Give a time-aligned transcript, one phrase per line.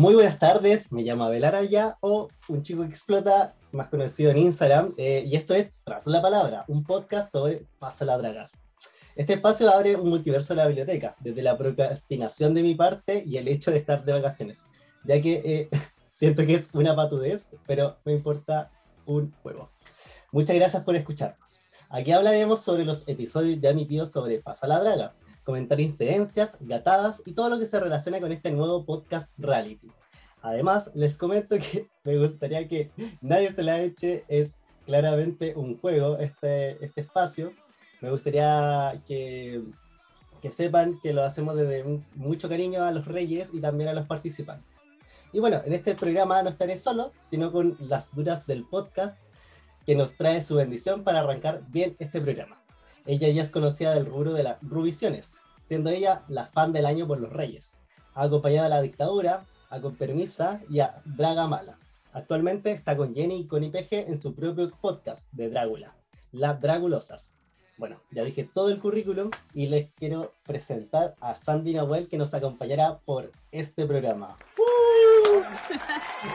[0.00, 4.38] Muy buenas tardes, me llamo Abel Araya o Un Chico que Explota, más conocido en
[4.38, 8.48] Instagram, eh, y esto es Tras la Palabra, un podcast sobre Pasa la Draga.
[9.14, 13.36] Este espacio abre un multiverso de la biblioteca, desde la procrastinación de mi parte y
[13.36, 14.64] el hecho de estar de vacaciones,
[15.04, 15.68] ya que eh,
[16.08, 18.70] siento que es una patudez, pero me importa
[19.04, 19.68] un juego.
[20.32, 21.60] Muchas gracias por escucharnos.
[21.90, 27.32] Aquí hablaremos sobre los episodios ya emitidos sobre Pasa la Draga, comentar incidencias, gatadas y
[27.32, 29.90] todo lo que se relaciona con este nuevo podcast reality.
[30.42, 32.90] Además, les comento que me gustaría que
[33.20, 37.52] nadie se la eche, es claramente un juego este, este espacio.
[38.00, 39.62] Me gustaría que,
[40.40, 44.06] que sepan que lo hacemos desde mucho cariño a los reyes y también a los
[44.06, 44.88] participantes.
[45.32, 49.20] Y bueno, en este programa no estaré solo, sino con las duras del podcast
[49.86, 52.62] que nos trae su bendición para arrancar bien este programa.
[53.06, 57.06] Ella ya es conocida del rubro de las Rubiciones, siendo ella la fan del año
[57.06, 57.82] por los Reyes.
[58.14, 61.78] Ha acompañado a la dictadura, a Con Permisa y a Draga Mala.
[62.12, 65.94] Actualmente está con Jenny y con IPG en su propio podcast de Drácula,
[66.32, 67.36] Las Dragulosas.
[67.78, 72.34] Bueno, ya dije todo el currículum y les quiero presentar a Sandy Nahuel que nos
[72.34, 74.36] acompañará por este programa.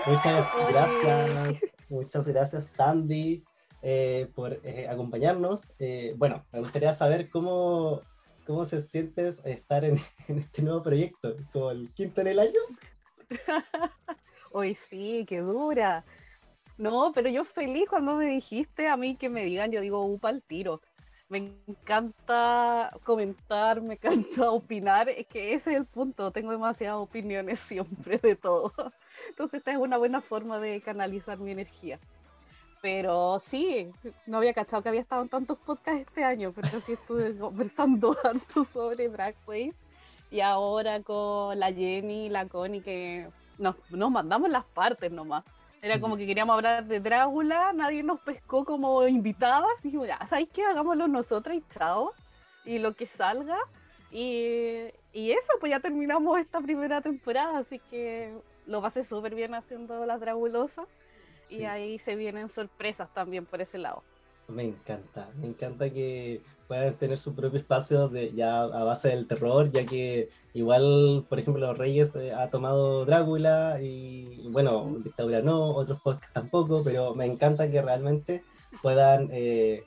[0.07, 3.43] Muchas gracias, muchas gracias Sandy
[3.81, 5.73] eh, por eh, acompañarnos.
[5.77, 8.01] Eh, bueno, me gustaría saber cómo,
[8.47, 12.59] cómo se siente estar en, este nuevo proyecto, como el quinto en el año.
[14.51, 16.05] Hoy sí, qué dura.
[16.77, 20.29] No, pero yo feliz cuando me dijiste a mí que me digan, yo digo, upa
[20.29, 20.81] al tiro.
[21.27, 27.59] Me encanta comentar, me encanta opinar, es que ese es el punto, tengo demasiadas opiniones
[27.67, 28.73] siempre de todo.
[29.29, 31.99] Entonces esta es una buena forma de canalizar mi energía.
[32.81, 33.91] Pero sí,
[34.27, 38.13] no había cachado que había estado en tantos podcasts este año, pero sí estuve conversando
[38.13, 39.73] tanto sobre Drag Race.
[40.31, 43.27] Y ahora con la Jenny y la Connie que
[43.57, 45.43] nos, nos mandamos las partes nomás.
[45.81, 49.69] Era como que queríamos hablar de Drácula, nadie nos pescó como invitadas.
[49.83, 50.65] Dijimos, ya, ¿sabéis qué?
[50.65, 52.11] Hagámoslo nosotras y chao.
[52.65, 53.57] Y lo que salga.
[54.11, 58.33] Y, y eso, pues ya terminamos esta primera temporada, así que
[58.65, 60.87] lo pasé súper bien haciendo las Dragulosas.
[61.51, 64.01] Y ahí se vienen sorpresas también por ese lado.
[64.47, 69.27] Me encanta, me encanta que puedan tener su propio espacio de, ya a base del
[69.27, 75.41] terror, ya que igual, por ejemplo, Los Reyes eh, ha tomado Drácula y, bueno, Dictadura
[75.41, 78.43] no, otros podcasts tampoco, pero me encanta que realmente
[78.81, 79.83] puedan eh,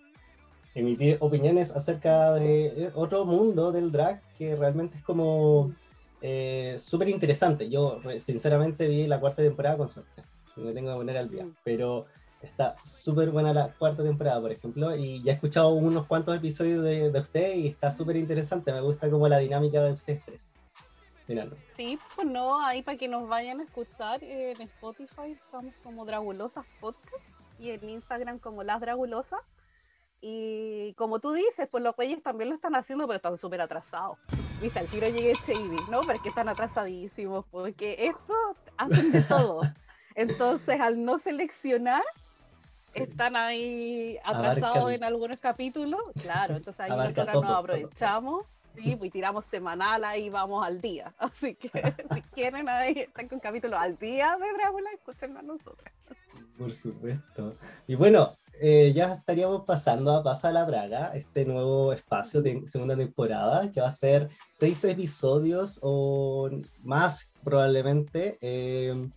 [0.75, 5.73] emitir opiniones acerca de otro mundo del drag que realmente es como
[6.21, 7.69] eh, súper interesante.
[7.69, 10.23] Yo, sinceramente, vi la cuarta temporada con suerte
[10.59, 11.45] me tengo que poner al día.
[11.45, 11.55] Mm.
[11.65, 12.07] Pero
[12.43, 16.83] está súper buena la cuarta temporada, por ejemplo, y ya he escuchado unos cuantos episodios
[16.83, 18.73] de, de usted y está súper interesante.
[18.73, 20.55] Me gusta como la dinámica de ustedes tres.
[21.77, 26.65] Sí, pues no, ahí para que nos vayan a escuchar en Spotify estamos como Dragulosas
[26.81, 27.29] Podcast
[27.59, 29.41] y en Instagram como Las Dragulosas.
[30.23, 34.19] Y como tú dices, pues los reyes también lo están haciendo, pero están súper atrasados.
[34.63, 36.01] Viste, al tiro llegué Shady, ¿no?
[36.01, 38.35] Pero es que están atrasadísimos, porque esto
[38.79, 39.61] hacen de todo.
[40.15, 42.03] Entonces, al no seleccionar,
[42.95, 46.01] están ahí atrasados en algunos capítulos.
[46.21, 48.47] Claro, entonces ahí nosotros nos aprovechamos.
[48.75, 51.13] Sí, pues tiramos semanal ahí vamos al día.
[51.19, 51.71] Así que
[52.15, 55.93] si quieren ahí están con capítulos al día de Drácula, escúchenlo a nosotros.
[56.57, 57.55] Por supuesto.
[57.87, 62.97] Y bueno, eh, ya estaríamos pasando a Pasa la Draga, este nuevo espacio de segunda
[62.97, 66.51] temporada, que va a ser seis episodios o
[66.83, 68.39] más probablemente.
[68.41, 69.09] Eh,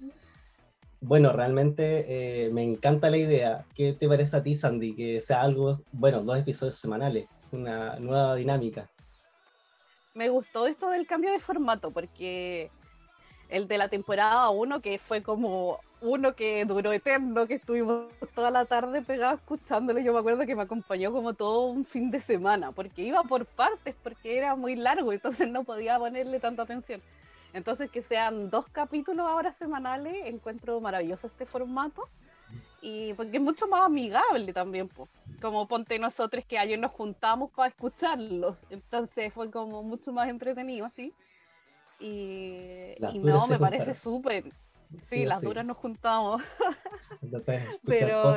[1.01, 3.65] bueno, realmente eh, me encanta la idea.
[3.75, 4.95] ¿Qué te parece a ti, Sandy?
[4.95, 8.89] Que sea algo, bueno, dos episodios semanales, una nueva dinámica.
[10.13, 12.69] Me gustó esto del cambio de formato, porque
[13.49, 18.51] el de la temporada 1, que fue como uno que duró eterno, que estuvimos toda
[18.51, 22.19] la tarde pegados escuchándolo, yo me acuerdo que me acompañó como todo un fin de
[22.19, 27.01] semana, porque iba por partes, porque era muy largo, entonces no podía ponerle tanta atención.
[27.53, 32.07] Entonces, que sean dos capítulos ahora semanales, encuentro maravilloso este formato.
[32.81, 35.09] Y porque es mucho más amigable también, pues.
[35.41, 38.65] Como ponte nosotros que ayer nos juntamos para escucharlos.
[38.69, 41.13] Entonces fue como mucho más entretenido así.
[41.99, 44.45] Y, no, me parece súper.
[44.99, 46.41] Sí, las duras nos juntamos.
[47.85, 48.35] pero,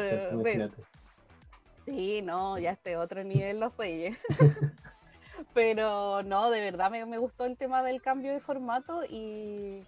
[1.84, 4.18] sí, no, ya este otro nivel los reyes.
[5.52, 9.82] Pero no, de verdad me, me, gustó el tema del cambio de formato y,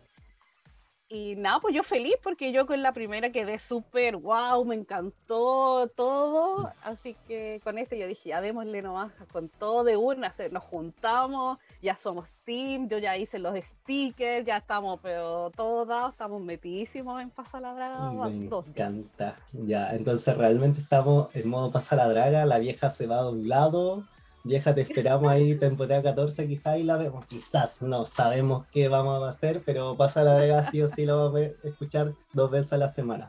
[1.08, 5.88] Y nada, pues yo feliz porque yo con la primera quedé súper, wow, me encantó
[5.94, 6.72] todo.
[6.82, 10.32] Así que con este yo dije, ya démosle nomás con todo de una.
[10.50, 16.43] Nos juntamos, ya somos team, yo ya hice los stickers, ya estamos, pero todos estamos
[16.43, 18.10] metidísimos en Pasa la Draga.
[18.10, 19.37] Me encanta.
[19.52, 23.48] Ya, entonces realmente estamos en modo Pasa la Draga, la vieja se va de un
[23.48, 24.04] lado
[24.46, 27.26] Vieja, te esperamos ahí temporada 14 quizás y la vemos.
[27.26, 31.16] Quizás, no sabemos qué vamos a hacer, pero pasa la vega sí o sí lo
[31.16, 33.28] vamos a escuchar dos veces a la semana.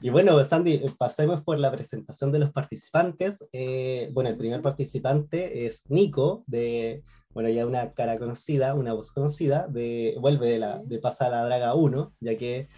[0.00, 3.48] Y bueno, Sandy, pasemos por la presentación de los participantes.
[3.52, 7.02] Eh, bueno, el primer participante es Nico, de,
[7.34, 11.44] bueno, ya una cara conocida, una voz conocida, de, vuelve de, la, de Pasa la
[11.44, 12.68] Draga 1, ya que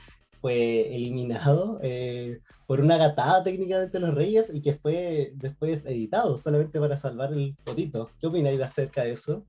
[0.41, 6.79] fue eliminado eh, por una gatada técnicamente los Reyes y que fue después editado solamente
[6.79, 8.11] para salvar el potito.
[8.21, 9.45] ¿Qué opináis acerca de eso?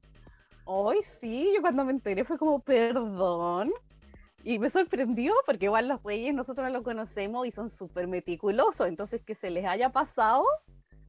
[0.65, 3.71] Hoy sí, yo cuando me enteré fue como, perdón.
[4.44, 8.88] Y me sorprendió porque igual los Reyes nosotros no los conocemos y son súper meticulosos,
[8.88, 10.45] entonces que se les haya pasado,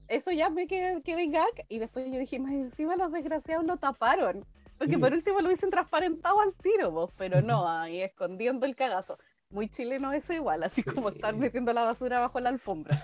[0.09, 3.77] eso ya me quedé, quedé gag y después yo dije, más encima los desgraciados lo
[3.77, 4.45] taparon.
[4.79, 9.19] Porque por último lo hubiesen transparentado al tiro, vos, pero no, ahí escondiendo el cagazo
[9.51, 12.97] muy chileno eso igual, así como estar metiendo la basura bajo la alfombra.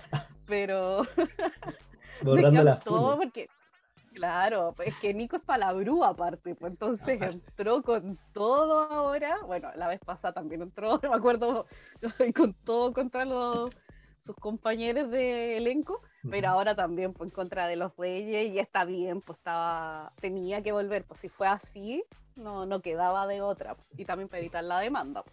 [0.45, 1.03] Pero
[2.23, 3.49] borrando la todo porque
[4.17, 9.87] claro, pues que Nico es palabrú aparte, pues entonces entró con todo ahora, bueno, la
[9.87, 11.67] vez pasada también entró, me acuerdo,
[12.35, 13.69] con todo contra los
[14.19, 18.83] sus compañeros de elenco, pero ahora también pues, en contra de los reyes y está
[18.83, 22.03] bien, pues estaba, tenía que volver, pues si fue así,
[22.35, 25.23] no, no quedaba de otra, y también para evitar la demanda.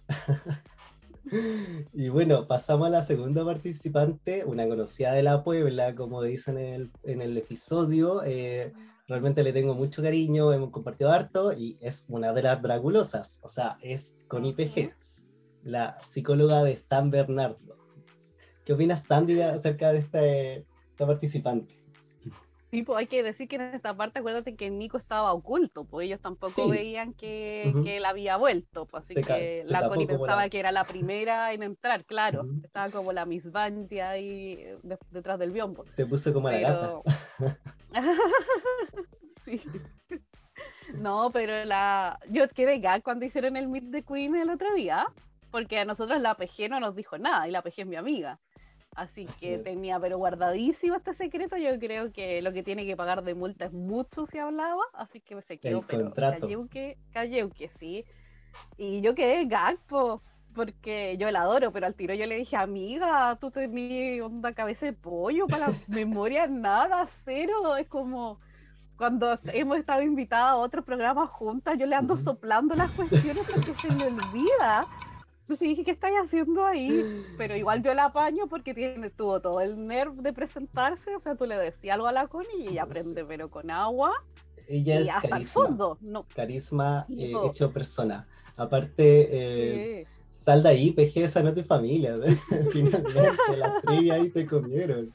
[1.93, 6.75] Y bueno, pasamos a la segunda participante, una conocida de la Puebla, como dicen en
[6.75, 8.23] el, en el episodio.
[8.25, 8.73] Eh,
[9.09, 13.49] realmente le tengo mucho cariño, hemos compartido harto y es una de las dragulosas, o
[13.49, 14.95] sea, es con IPG,
[15.63, 17.77] la psicóloga de San Bernardo.
[18.65, 21.84] ¿Qué opinas, Sandy, acerca de esta participante?
[22.75, 26.21] Tipo, hay que decir que en esta parte, acuérdate que Nico estaba oculto, pues ellos
[26.21, 30.73] tampoco veían que, que, él había vuelto, pues así que la Connie pensaba que era
[30.73, 32.45] la primera en entrar, claro.
[32.65, 34.67] Estaba como la Miss Bungie ahí
[35.13, 35.85] detrás del biombo.
[35.87, 37.01] Se puso como la gata.
[39.45, 39.63] sí.
[41.01, 42.19] No, pero la...
[42.29, 45.07] yo quedé gag cuando hicieron el Meet the Queen el otro día,
[45.53, 48.41] porque a nosotros la PG no nos dijo nada, y la PG es mi amiga.
[48.95, 51.57] Así que tenía, pero guardadísimo este secreto.
[51.57, 54.83] Yo creo que lo que tiene que pagar de multa es mucho si hablaba.
[54.93, 56.49] Así que se quedó, El pero contrato.
[56.71, 58.05] que, que sí.
[58.77, 60.23] Y yo quedé gagpo,
[60.55, 64.87] porque yo la adoro, pero al tiro yo le dije, amiga, tú tenías onda cabeza
[64.87, 67.77] de pollo para la memoria, nada, cero.
[67.77, 68.39] Es como
[68.97, 73.75] cuando hemos estado invitadas a otros programas juntas, yo le ando soplando las cuestiones porque
[73.75, 74.87] se me olvida.
[75.45, 77.05] Entonces dije, ¿qué estáis haciendo ahí?
[77.37, 81.15] Pero igual yo la apaño porque tiene, tuvo todo el nerv de presentarse.
[81.15, 84.15] O sea, tú le decías algo a la Connie y ella aprende, pero con agua.
[84.67, 85.99] Ella es hasta carisma, el fondo.
[86.01, 86.25] No.
[86.35, 88.27] Carisma eh, hecho persona.
[88.57, 92.17] Aparte, eh, sal de ahí, peje esa no tu familia.
[92.73, 95.13] Finalmente, las trivia ahí te comieron.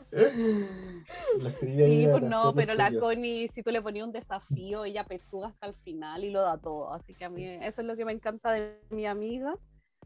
[1.60, 5.66] sí, pues no, pero la Connie, si tú le ponías un desafío, ella pechuga hasta
[5.66, 6.94] el final y lo da todo.
[6.94, 9.56] Así que a mí eso es lo que me encanta de mi amiga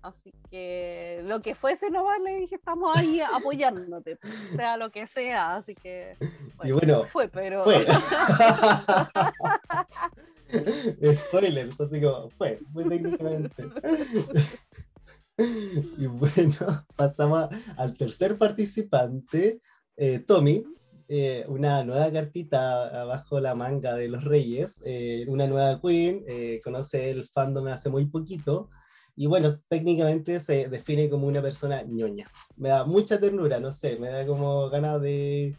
[0.03, 4.19] Así que lo que fuese nomás le dije, estamos ahí apoyándote,
[4.53, 6.17] sea lo que sea, así que
[6.61, 7.63] y bueno, fue, pero...
[7.63, 7.85] Fue.
[11.13, 13.63] Spoiler, así como fue, muy técnicamente.
[15.37, 19.61] y bueno, pasamos al tercer participante,
[19.95, 20.65] eh, Tommy,
[21.07, 26.25] eh, una nueva cartita abajo la manga de los Reyes, eh, una nueva Queen,
[26.61, 28.69] conoce el fandom hace muy poquito,
[29.15, 32.27] y bueno, técnicamente se define como una persona ñoña.
[32.55, 35.55] Me da mucha ternura, no sé, me da como ganas de,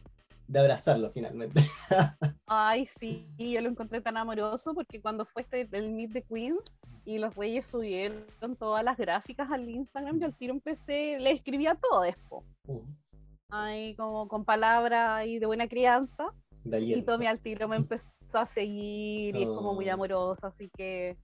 [0.48, 1.60] de abrazarlo finalmente.
[2.46, 6.76] Ay, sí, yo lo encontré tan amoroso porque cuando fue este, el Meet the Queens
[7.04, 11.76] y los reyes subieron todas las gráficas al Instagram, yo al tiro empecé, le escribía
[11.76, 12.44] todo después.
[12.66, 12.82] Uh.
[13.50, 16.24] Ahí como con palabras y de buena crianza.
[16.64, 19.94] y Tommy al tiro me empezó a seguir y es como muy oh.
[19.94, 21.16] amoroso, así que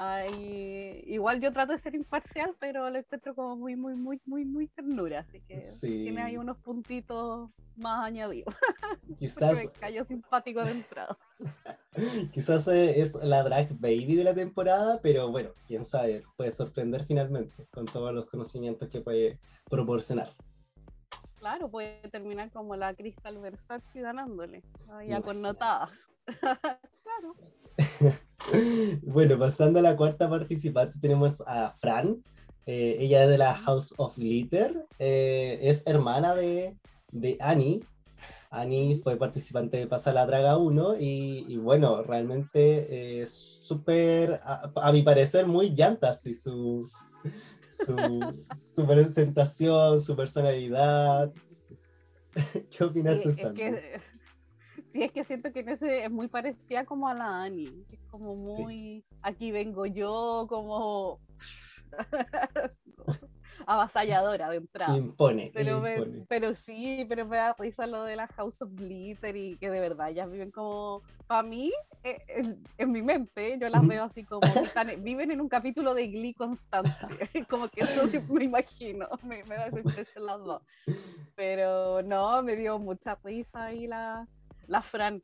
[0.00, 4.44] Ay, igual yo trato de ser imparcial, pero lo encuentro como muy, muy, muy, muy,
[4.44, 8.54] muy ternura, así que tiene ahí unos puntitos más añadidos.
[9.18, 9.56] Quizás.
[9.56, 11.18] me cayó simpático de entrada.
[12.32, 17.66] Quizás es la drag baby de la temporada, pero bueno, quién sabe, puede sorprender finalmente
[17.72, 20.30] con todos los conocimientos que puede proporcionar.
[21.40, 24.62] Claro, puede terminar como la Crystal Versace ganándole,
[25.08, 25.90] ya connotadas.
[27.02, 27.34] claro.
[29.02, 32.22] Bueno, pasando a la cuarta participante, tenemos a Fran.
[32.66, 34.86] Eh, ella es de la House of Glitter.
[34.98, 36.76] eh, es hermana de,
[37.12, 37.80] de Annie.
[38.50, 44.70] Annie fue participante de Pasa la Draga 1 y, y bueno, realmente es súper, a,
[44.74, 46.90] a mi parecer, muy llanta así su,
[47.68, 47.94] su,
[48.74, 51.32] su presentación, su personalidad.
[52.70, 53.54] ¿Qué opinas tú, es Sandra?
[53.54, 54.00] que,
[54.98, 57.84] sí, es que siento que en ese es muy parecida como a la Annie.
[57.90, 58.62] Es como Sí.
[58.62, 61.20] muy, aquí vengo yo, como
[63.66, 64.96] avasalladora de entrada.
[64.96, 66.26] Impone, Pero, me- impone.
[66.28, 69.80] pero sí, pero me da risa lo de la House of Glitter y que de
[69.80, 74.24] verdad ellas viven como, para mí, eh, en, en mi mente, yo las veo así
[74.24, 76.90] como que están- viven en un capítulo de Glee constante,
[77.50, 80.62] como que eso siempre me imagino, me, me da esa impresión las dos.
[81.34, 84.26] Pero no, me dio mucha risa ahí la,
[84.68, 85.20] la Fran.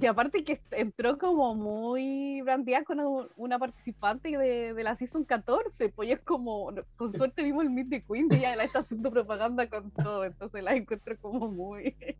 [0.00, 5.24] Y aparte que entró como muy brandeada con un- una participante de, de la Season
[5.24, 8.78] 14, pues es como, con suerte vimos el Meet the Queen y ella la está
[8.78, 11.94] haciendo propaganda con todo, entonces la encuentro como muy...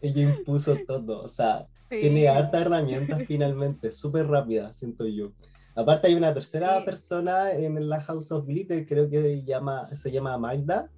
[0.00, 2.00] Ella impuso todo, o sea, Sí.
[2.00, 5.32] tiene hartas herramientas finalmente, súper rápida, siento yo.
[5.74, 6.84] Aparte hay una tercera Sí.
[6.86, 10.88] persona en la House of Glitter, creo que llama, se llama Magda.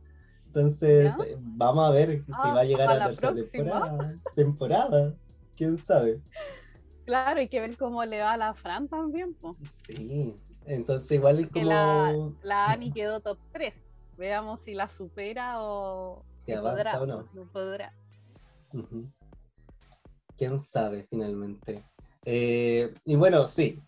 [0.54, 5.14] Entonces, eh, vamos a ver si Ah, va a llegar a la tercera temporada, temporada.
[5.56, 6.22] ¿Quién sabe?
[7.04, 9.56] Claro, hay que ver cómo le va a la Fran también, pues.
[9.86, 10.34] Sí,
[10.66, 11.68] entonces igual es como...
[11.68, 13.88] la, la Annie quedó top 3.
[14.16, 17.02] Veamos si la supera o Si si avanza podrá.
[17.02, 17.28] o no.
[17.34, 17.92] no podrá.
[20.36, 21.74] ¿Quién sabe finalmente?
[22.24, 23.82] Eh, y bueno, sí,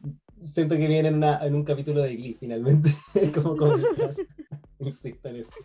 [0.46, 2.90] siento que viene en, una- en un capítulo de Glee finalmente,
[3.34, 4.18] como comentas.
[4.78, 5.56] Insisto en eso.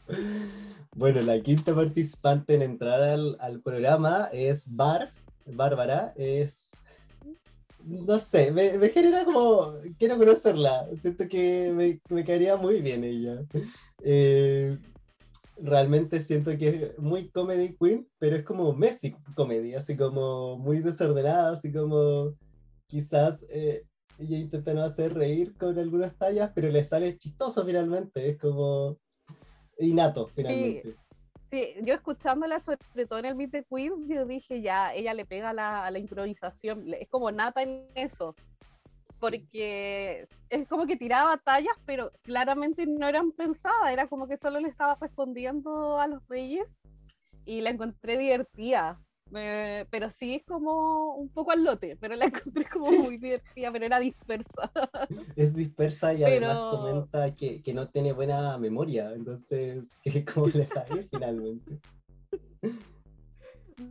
[0.95, 5.11] Bueno, la quinta participante en entrar al, al programa es Bar,
[5.45, 6.83] Bárbara, es...
[7.83, 9.73] No sé, me, me genera como...
[9.97, 13.43] Quiero conocerla, siento que me, me caería muy bien ella.
[14.03, 14.77] Eh,
[15.57, 20.79] realmente siento que es muy comedy queen, pero es como Messi comedy, así como muy
[20.79, 22.35] desordenada, así como
[22.87, 23.83] quizás eh,
[24.21, 28.97] ella intenta no hacer reír con algunas tallas, pero le sale chistoso finalmente, es como
[29.77, 30.95] innato finalmente.
[31.51, 35.25] Sí, yo escuchándola sobre todo en el Meet the Queens, yo dije ya, ella le
[35.25, 38.35] pega a la, a la improvisación, es como nata en eso,
[39.09, 39.17] Sí.
[39.19, 44.61] porque es como que tiraba tallas, pero claramente no eran pensadas, era como que solo
[44.61, 46.77] le estaba respondiendo a los reyes
[47.43, 49.01] y la encontré divertida.
[49.31, 52.97] Me- pero sí es como un poco al lote, pero la encontré como Sí.
[52.99, 54.71] muy divertida, pero era dispersa.
[55.35, 59.89] Es dispersa y además comenta que, que no tiene buena memoria, entonces,
[60.33, 61.79] ¿cómo le ir finalmente?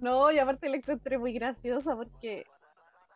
[0.01, 2.47] No, y aparte la encontré muy graciosa porque,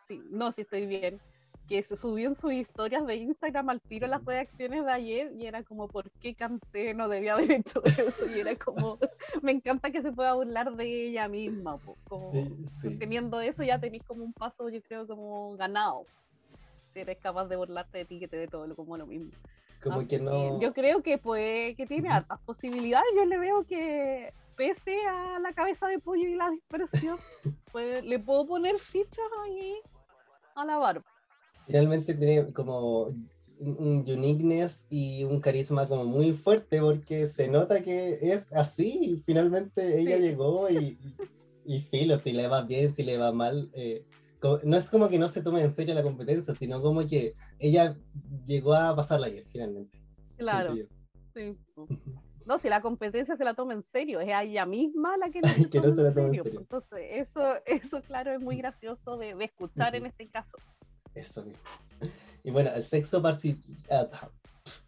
[0.06, 1.20] sí, no, si estoy bien,
[1.68, 5.46] que se subió en sus historias de Instagram al tiro las reacciones de ayer y
[5.46, 6.94] era como, ¿por qué canté?
[6.94, 8.26] No debía haber hecho eso.
[8.34, 8.98] Y era como,
[9.42, 11.78] me encanta que se pueda burlar de ella misma.
[11.78, 12.32] po, como,
[12.66, 12.96] sí.
[12.96, 16.06] Teniendo eso ya tenéis como un paso, yo creo, como ganado.
[16.76, 19.32] Si eres capaz de burlarte de ti, que te dé todo lo como lo mismo.
[19.82, 20.60] Como Así que no...
[20.60, 23.08] Yo creo que pues que tiene hartas posibilidades.
[23.16, 27.16] Yo le veo que pese a la cabeza de pollo y la dispersión,
[27.72, 29.74] pues le puedo poner fichas ahí
[30.54, 31.13] a la barba.
[31.66, 33.28] Finalmente tiene como un
[33.60, 39.16] un uniqueness y un carisma como muy fuerte porque se nota que es así y
[39.18, 40.22] finalmente ella Sí.
[40.22, 40.98] llegó y,
[41.64, 43.70] y, y filo, si le va bien, si le va mal.
[43.74, 44.04] eh,
[44.64, 47.96] no es como que no se tome en serio la competencia, sino como que ella
[48.44, 49.96] llegó a pasarla bien finalmente.
[50.36, 50.74] Claro.
[51.32, 51.56] sí.
[52.44, 55.40] No, si la competencia se la toma en serio, es a ella misma la que
[55.64, 56.42] no Que no se la toma en serio.
[56.42, 60.08] pues, Entonces, eso, eso claro, es muy gracioso de, de escuchar en Ujú.
[60.10, 60.58] este caso.
[61.14, 61.60] Eso mismo.
[62.42, 64.16] Y bueno, el sexto participante,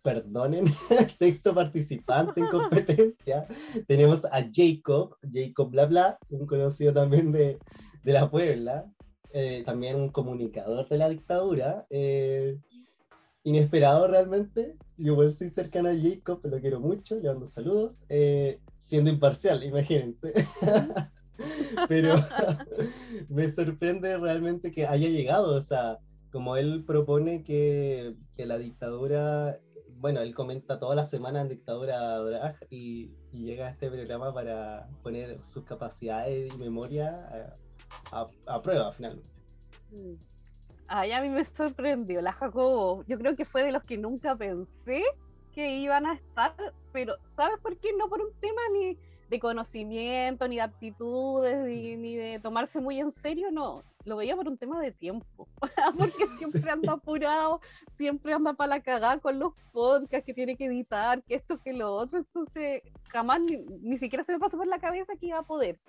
[0.03, 3.47] perdonen, el sexto participante en competencia,
[3.87, 7.59] tenemos a Jacob, Jacob bla bla, un conocido también de,
[8.03, 8.91] de la Puebla,
[9.33, 12.59] eh, también un comunicador de la dictadura, eh,
[13.43, 18.61] inesperado realmente, yo igual soy cercano a Jacob, lo quiero mucho, le mando saludos, eh,
[18.79, 20.33] siendo imparcial, imagínense.
[21.89, 22.15] Pero
[23.29, 25.99] me sorprende realmente que haya llegado, o sea,
[26.37, 29.59] como él propone que, la dictadura,
[29.95, 34.87] bueno, él comenta toda la semana en dictadura drag y, llega a este programa para
[35.03, 37.57] poner sus capacidades y memoria
[38.13, 39.31] a prueba finalmente.
[39.91, 40.15] Mm.
[40.89, 43.03] Ay, a mí me sorprendió la Jacobo.
[43.07, 45.05] Yo creo que fue de los que nunca pensé
[45.55, 46.55] que iban a estar,
[46.93, 47.95] pero ¿sabes por qué?
[47.97, 48.99] No por un tema ni,
[49.31, 53.83] de conocimiento, ni de aptitudes, ni, de tomarse muy en serio, no.
[54.07, 55.49] Lo veía por un tema de tiempo,
[55.99, 57.61] porque siempre anda apurado,
[57.91, 61.73] siempre anda para la cagada con los podcasts que tiene que editar, que esto, que
[61.73, 63.41] lo otro, entonces jamás
[63.81, 65.81] ni, siquiera se me pasó por la cabeza que iba a poder.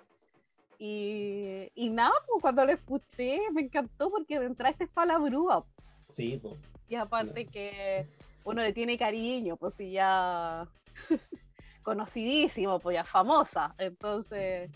[0.80, 5.12] Y, y nada, pues cuando lo escuché me encantó porque de entrada este es para
[5.14, 5.64] la brúa.
[6.08, 6.58] Sí, pues.
[6.88, 8.08] Y aparte que
[8.42, 10.66] uno le tiene cariño, pues si ya
[11.84, 13.76] conocidísimo, pues ya famosa.
[13.78, 14.70] Entonces,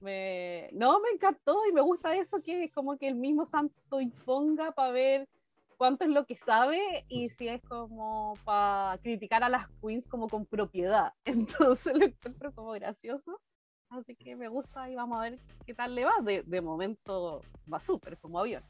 [0.00, 4.72] me, no, me encantó y me gusta eso que como que el mismo santo imponga
[4.72, 5.28] para ver
[5.76, 10.28] cuánto es lo que sabe y si es como para criticar a las queens como
[10.28, 11.14] con propiedad.
[11.24, 13.40] Entonces lo encuentro como gracioso.
[13.88, 16.12] Así que me gusta y vamos a ver qué tal le va.
[16.22, 17.42] De, de momento
[17.72, 18.62] va súper, como avión.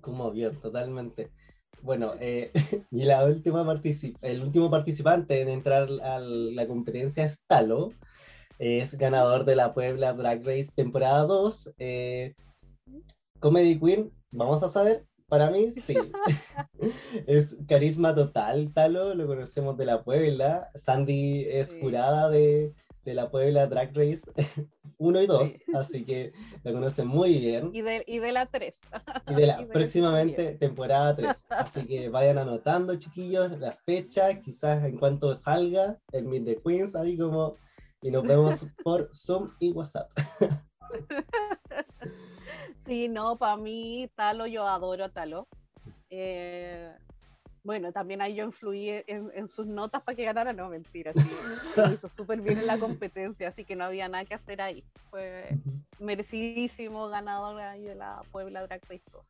[0.00, 1.32] Como avión, totalmente.
[1.82, 2.52] Bueno, eh,
[2.90, 3.64] y la última
[4.20, 7.94] el último participante en entrar a la competencia es Talo.
[8.60, 11.76] Es ganador de la Puebla Drag Race temporada 2.
[11.78, 12.34] Eh,
[13.38, 15.06] Comedy Queen, vamos a saber.
[15.28, 15.94] Para mí, sí.
[17.26, 19.14] es carisma total, Talo.
[19.14, 20.70] Lo conocemos de la Puebla.
[20.74, 24.30] Sandy es jurada de, de la Puebla Drag Race
[24.98, 27.70] 1 y 2, así que la conocen muy bien.
[27.72, 28.78] Y de, y de la 3.
[29.30, 31.46] Y de la próximamente temporada 3.
[31.48, 36.94] Así que vayan anotando, chiquillos, la fecha, quizás en cuanto salga el Meet the Queens,
[36.94, 37.56] ahí como,
[38.02, 40.10] y nos vemos por Zoom y WhatsApp.
[42.78, 45.46] Sí, no, para mí Talo, yo adoro a Talo.
[46.08, 46.90] Eh,
[47.62, 51.12] bueno, también ahí yo influí en, sus notas para que ganara, no, mentira,
[51.76, 54.82] lo hizo súper bien en la competencia, así que no había nada que hacer ahí.
[55.10, 55.50] Fue
[55.98, 59.26] merecidísimo ganador ahí de la Puebla Drag Race 2.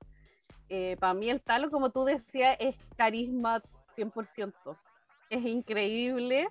[0.68, 3.60] Eh, para mí el talo, como tú decías, es carisma
[3.94, 4.54] 100%.
[5.28, 6.48] Es increíble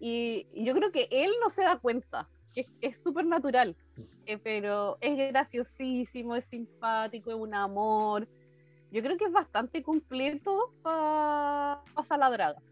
[0.00, 3.76] y, yo creo que él no se da cuenta, que es súper natural,
[4.26, 8.28] eh, pero es graciosísimo, es simpático, es un amor
[8.90, 12.62] yo creo que es bastante completo para pasar la draga.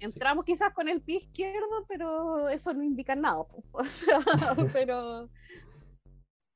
[0.00, 3.44] Entramos quizás con el pie izquierdo, pero eso no indica nada.
[4.72, 5.28] pero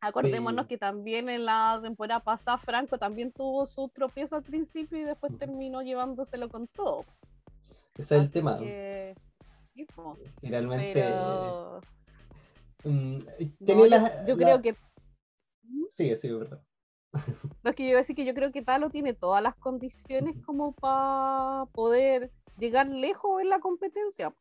[0.01, 5.05] acordémonos que también en la temporada pasada Franco también tuvo su tropiezo al principio y
[5.05, 7.05] después terminó llevándoselo con todo.
[7.97, 8.59] Ese es el tema.
[10.41, 11.05] Finalmente.
[12.85, 13.19] Mm,
[14.27, 14.77] yo, creo que.
[15.89, 16.63] Sí, sí, verdad.
[17.63, 19.55] No, es que yo iba a decir que yo creo que Talo tiene todas las
[19.55, 24.35] condiciones como para poder llegar lejos en la competencia.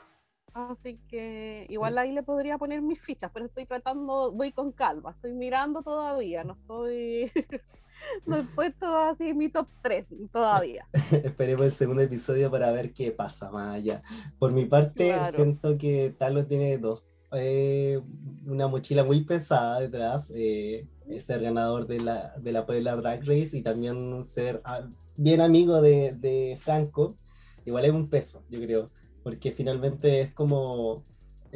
[0.53, 5.11] Así que igual ahí le podría poner mis fichas, pero estoy tratando, voy con calma,
[5.11, 7.31] estoy mirando todavía, no estoy,
[8.25, 10.87] no he puesto así mi top 3 todavía.
[11.23, 14.03] Esperemos el segundo episodio para ver qué pasa más allá.
[14.39, 18.01] Por mi parte, siento que Talo tiene dos, eh,
[18.45, 20.33] una mochila muy pesada detrás.
[20.35, 20.87] Eh,
[21.19, 24.87] ser ganador de la, de la Puebla Drag Race y también ser ah,
[25.17, 27.17] bien amigo de, de, Franco,
[27.65, 28.91] igual es un peso, yo creo,
[29.23, 31.03] porque finalmente es como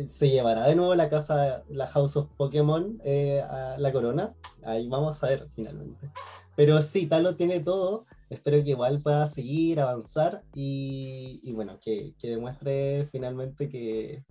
[0.04, 4.88] se llevará de nuevo la casa, la House of Pokémon eh, a la corona, ahí
[4.90, 6.10] vamos a ver finalmente.
[6.56, 12.14] Pero sí, Talo tiene todo, espero que igual pueda seguir, avanzar y, y bueno, que,
[12.20, 14.24] que, demuestre finalmente que,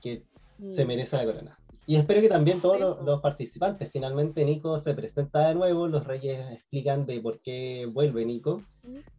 [0.00, 0.24] que
[0.66, 0.88] se mm.
[0.88, 1.58] merece la corona.
[1.86, 6.52] Y espero que también todos los, participantes, finalmente Nico se presenta de nuevo, los reyes
[6.52, 8.62] explican de por qué vuelve Nico,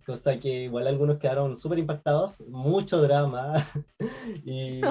[0.05, 3.53] cosa que igual algunos quedaron súper impactados, mucho drama
[4.45, 4.81] y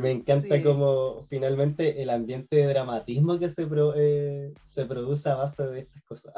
[0.00, 5.66] me encanta como finalmente el ambiente de dramatismo que se, eh, se produce a base
[5.66, 6.34] de estas cosas.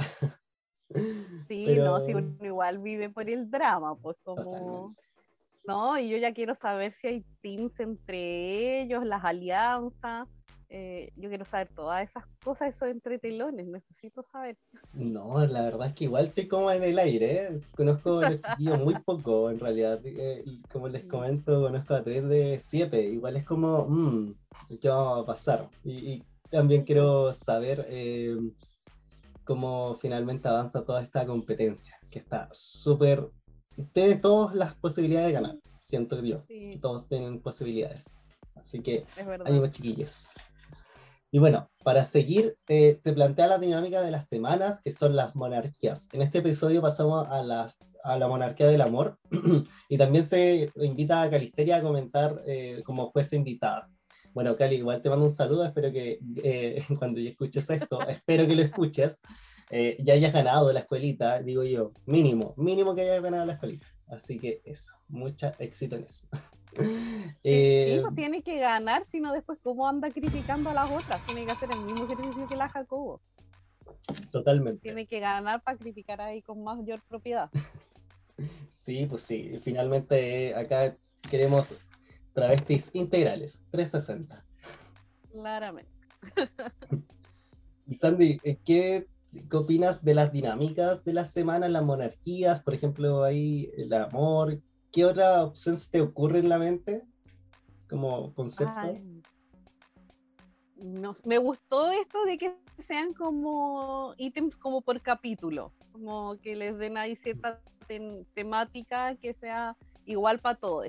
[1.48, 4.94] sí, no, si uno igual vive por el drama, pues como...
[5.64, 10.26] No, y yo ya quiero saber si hay teams entre ellos, las alianzas.
[10.74, 14.56] Eh, yo quiero saber todas esas cosas, esos entretelones, necesito saber.
[14.94, 17.60] No, la verdad es que igual estoy como en el aire, ¿eh?
[17.76, 22.26] conozco a los chiquillos muy poco en realidad, eh, como les comento, conozco a tres
[22.26, 24.34] de siete, igual es como, mmm,
[24.80, 25.68] ¿qué va a pasar?
[25.84, 27.86] Y, también quiero saber
[29.44, 33.30] cómo finalmente avanza toda esta competencia, que está súper
[33.92, 36.44] tiene todas las posibilidades de ganar, siento yo.
[36.80, 38.14] Todos tienen posibilidades.
[38.54, 39.06] Así que,
[39.44, 40.34] ánimo chiquillos.
[41.34, 45.34] Y bueno, para seguir, eh, se plantea la dinámica de las semanas, que son las
[45.34, 46.12] monarquías.
[46.12, 49.16] En este episodio pasamos a, las, a la monarquía del amor
[49.88, 53.88] y también se invita a Calisteria a comentar eh, como fuese invitada.
[54.34, 58.46] Bueno, Cali, igual te mando un saludo, espero que eh, cuando ya escuches esto, espero
[58.46, 59.22] que lo escuches,
[59.70, 63.86] eh, ya hayas ganado la escuelita, digo yo, mínimo, mínimo que hayas ganado la escuelita.
[64.06, 66.26] Así que eso, mucha éxito en eso.
[67.44, 71.20] Eh, no tiene que ganar, sino después cómo anda criticando a las otras.
[71.26, 73.20] Tiene que hacer el mismo ejercicio que la Jacobo.
[74.30, 74.80] Totalmente.
[74.80, 77.50] Tiene que ganar para criticar ahí con mayor propiedad.
[78.72, 79.60] Sí, pues sí.
[79.60, 80.96] Finalmente eh, acá
[81.30, 81.76] queremos
[82.32, 84.44] travestis integrales, 360.
[85.30, 85.92] Claramente.
[87.86, 89.06] y Sandy, eh, ¿qué,
[89.48, 94.58] ¿qué, opinas de las dinámicas de la semana, las monarquías, por ejemplo, ahí el amor?
[94.92, 97.02] ¿Qué otra opción se te ocurre en la mente
[97.88, 98.98] como concepto?
[100.76, 106.76] no, me gustó esto de que sean como ítems como por capítulo, como que les
[106.76, 107.60] den ahí cierta
[108.34, 110.88] temática que sea igual para todos.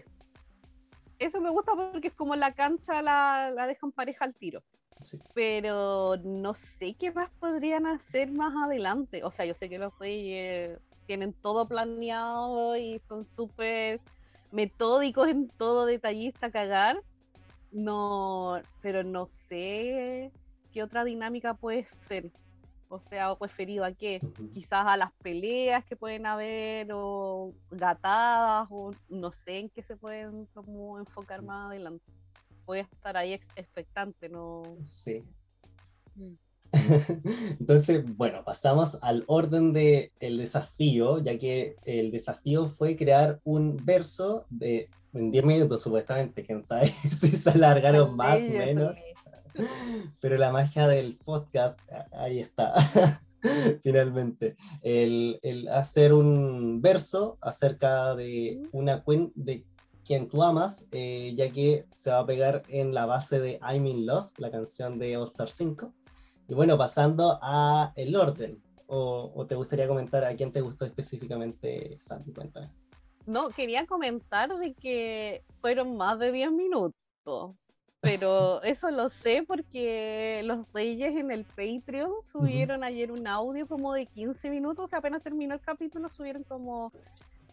[1.19, 4.63] Eso me gusta porque es como la cancha la, la dejan pareja al tiro.
[5.33, 9.23] Pero no sé qué más podrían hacer más adelante.
[9.23, 10.79] O sea, yo sé que los reyes
[11.13, 14.01] tienen todo planeado y son súper
[14.51, 17.03] metódicos en todo detallista cagar.
[17.71, 20.31] No, pero no sé
[20.71, 22.31] qué otra dinámica puede ser.
[22.89, 24.21] O sea, o referido a qué,
[24.55, 29.95] quizás a las peleas que pueden haber, o gatadas, o no sé en qué se
[29.95, 32.11] pueden como enfocar más adelante.
[32.65, 34.63] Voy a estar ahí expectante, ¿no?
[34.81, 35.23] Sí.
[36.15, 36.33] Mm.
[37.59, 43.77] Entonces, bueno, pasamos al orden del el desafío, ya que el desafío fue crear un
[43.77, 48.97] verso de en 10 minutos supuestamente, quién sabe si se alargaron más o menos.
[50.19, 51.79] Pero la magia del podcast,
[52.11, 52.73] ahí está.
[53.83, 59.03] Finalmente, el, el, hacer un verso acerca de una
[59.35, 59.65] de
[60.03, 63.85] quien tú amas, eh, ya que se va a pegar en la base de I'm
[63.85, 65.93] in Love, la canción de All Star 5.
[66.47, 70.85] Y bueno, pasando a el orden, o, o, te gustaría comentar a quién te gustó
[70.85, 72.69] específicamente, Sandy, cuéntame.
[73.25, 76.93] No, quería comentar de que fueron más de 10 minutos,
[78.01, 83.93] pero eso lo sé porque los Reyes en el Patreon subieron ayer un audio como
[83.93, 86.91] de 15 minutos, apenas terminó el capítulo, subieron como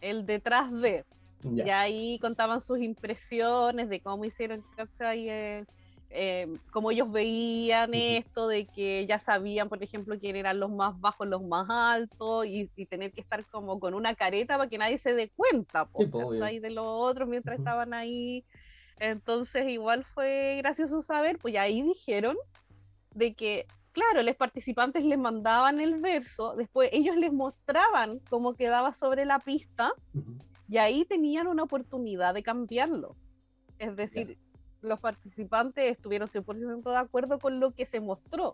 [0.01, 1.05] el detrás de.
[1.43, 4.63] Y ahí contaban sus impresiones de cómo hicieron
[4.99, 5.65] eh,
[6.13, 10.99] eh, cómo ellos veían esto, de que ya sabían, por ejemplo, quién eran los más
[10.99, 14.97] bajos, los más altos, y, tener que estar como con una careta para que nadie
[14.97, 15.87] se dé cuenta
[16.43, 18.43] ahí de los otros mientras estaban ahí.
[18.99, 22.35] Entonces, igual fue gracioso saber, pues ahí dijeron
[23.15, 28.93] de que, claro, los participantes les mandaban el verso, después ellos les mostraban cómo quedaba
[28.93, 29.93] sobre la pista,
[30.67, 33.15] y ahí tenían una oportunidad de cambiarlo.
[33.79, 34.37] Es decir,
[34.81, 38.53] los participantes estuvieron 100% de acuerdo con lo que se mostró.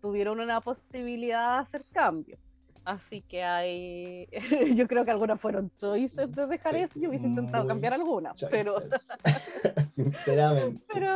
[0.00, 2.38] Tuvieron una posibilidad de hacer cambios.
[2.84, 4.28] Así que hay,
[4.76, 7.00] yo creo que algunas fueron choices de dejar eso.
[7.00, 8.74] Yo hubiese intentado cambiar algunas, pero
[9.90, 10.84] sinceramente.
[10.92, 11.08] Pero,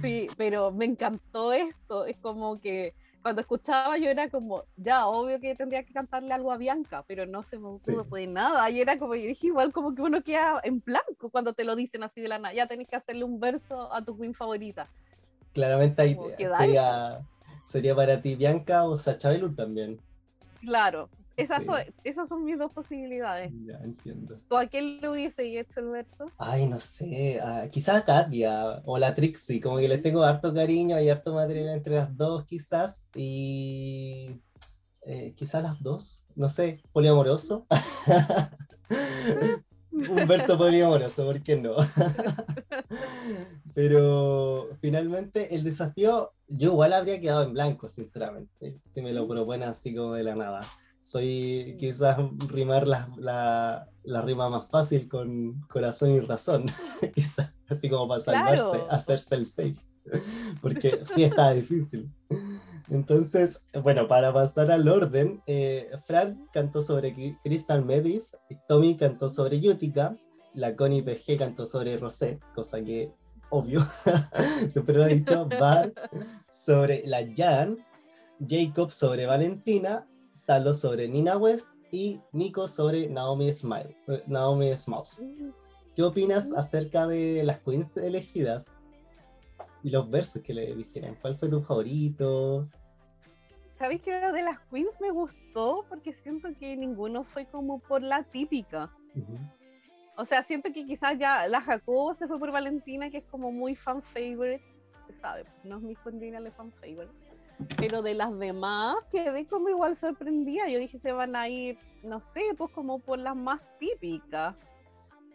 [0.00, 2.04] sí, pero me encantó esto.
[2.04, 6.52] Es como que cuando escuchaba yo era como, ya, obvio que tendría que cantarle algo
[6.52, 8.70] a Bianca, pero no se me pudo de nada.
[8.70, 11.76] Y era como, yo dije, igual como que uno queda en blanco cuando te lo
[11.76, 12.54] dicen así de la nada.
[12.54, 14.88] Ya tenés que hacerle un verso a tu queen favorita.
[15.52, 16.16] Claramente ahí
[16.56, 17.20] sería,
[17.64, 20.00] sería para ti Bianca o Sacha Velour también.
[20.60, 23.52] Claro, esas, son, esas son mis dos posibilidades.
[23.64, 24.36] Ya, entiendo.
[24.48, 26.26] ¿Tú a quién le hubiese hecho el verso?
[26.36, 27.40] Ay, no sé.
[27.70, 29.60] quizás a Katia o la Trixie.
[29.60, 33.08] Como que les tengo harto cariño y harto material entre las dos, quizás.
[33.14, 34.40] Y.
[35.02, 36.24] Eh, quizás las dos.
[36.34, 36.82] No sé.
[36.92, 37.66] Poliamoroso.
[39.90, 41.76] Un verso poliamoroso, ¿por qué no?
[43.74, 49.68] Pero finalmente el desafío, yo igual habría quedado en blanco, sinceramente, si me lo proponen
[49.68, 50.60] así como de la nada
[51.00, 56.66] soy quizás rimar la, la, la, rima más fácil con corazón y razón,
[57.14, 59.76] quizás, así como para salvarse, hacerse el safe,
[60.62, 62.10] porque sí está difícil.
[62.90, 68.24] Entonces, bueno, para pasar al orden, eh, Frank cantó sobre Crystal Medivh,
[68.66, 70.16] Tommy cantó sobre Utica,
[70.54, 73.12] la Connie PG cantó sobre Rosé, cosa que
[73.50, 73.80] obvio,
[74.72, 75.92] siempre lo he dicho, Bar
[76.50, 77.78] sobre la Jan,
[78.46, 80.06] Jacob sobre Valentina
[80.48, 85.22] Talo sobre Nina West y Nico sobre Naomi Smile, eh, Naomi Smalls.
[85.94, 88.72] ¿Qué opinas acerca de las queens elegidas
[89.82, 91.18] y los versos que le dijeron?
[91.20, 92.66] ¿Cuál fue tu favorito?
[93.74, 95.84] ¿Sabéis que lo de las queens me gustó?
[95.86, 98.90] Porque siento que ninguno fue como por la típica.
[100.16, 103.52] O sea, siento que quizás ya la Jacobo se fue por Valentina, que es como
[103.52, 104.64] muy fan favorite.
[105.06, 107.27] Se sabe, no es mi de fan favorite
[107.76, 110.68] pero de las demás quedé como igual sorprendida.
[110.68, 114.54] Yo dije, se van a ir, no sé, pues como por las más típicas.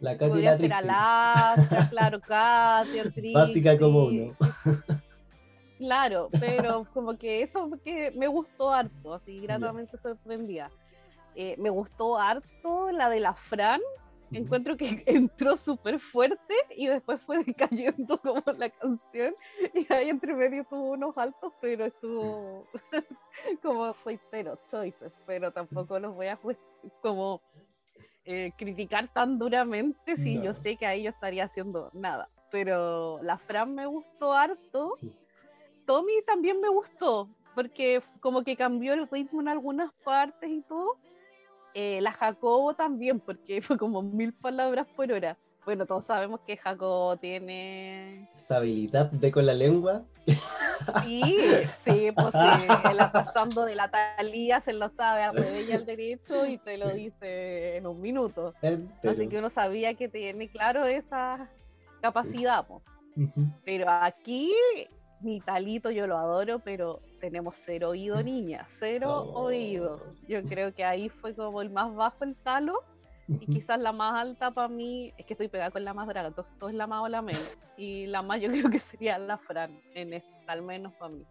[0.00, 0.72] La Katy Podría ser.
[0.72, 4.34] Alaska, claro, Katia, Básica como uno.
[5.78, 10.70] Claro, pero como que eso que me gustó harto, así gratamente sorprendida.
[11.34, 13.80] Eh, me gustó harto la de la Fran,
[14.38, 19.34] encuentro que entró súper fuerte y después fue decayendo como la canción
[19.74, 22.66] y ahí entre medio tuvo unos altos, pero estuvo
[23.62, 26.38] como reitero, choices, pero tampoco los voy a
[27.00, 27.40] como
[28.24, 30.44] eh, criticar tan duramente si No.
[30.44, 32.28] yo sé que ahí yo estaría haciendo nada.
[32.50, 34.98] Pero la Fran me gustó harto.
[35.86, 40.96] Tommy también me gustó, porque como que cambió el ritmo en algunas partes y todo.
[41.74, 45.36] Eh, la Jacobo también, porque fue como mil palabras por hora.
[45.64, 48.28] Bueno, todos sabemos que Jacobo tiene...
[48.34, 50.04] Esa habilidad de con la lengua.
[51.02, 51.36] Sí,
[51.82, 55.86] sí, pues sí, él pasando de la talía se lo sabe al revés y al
[55.86, 58.52] derecho y te lo dice en un minuto.
[58.60, 59.12] entero.
[59.12, 61.48] Así que uno sabía que tiene claro esa
[62.02, 62.66] capacidad.
[63.64, 64.52] Pero aquí,
[65.20, 69.44] mi talito yo lo adoro, pero tenemos cero oído, niña, cero Oh.
[69.44, 69.98] oído.
[70.28, 72.74] Yo creo que ahí fue como el más bajo el talo
[73.40, 76.28] y quizás la más alta para mí, es que estoy pegada con la más draga,
[76.28, 77.58] entonces todo es la más o la menos.
[77.78, 81.24] Y la más yo creo que sería la Fran, en esta, al menos para mí.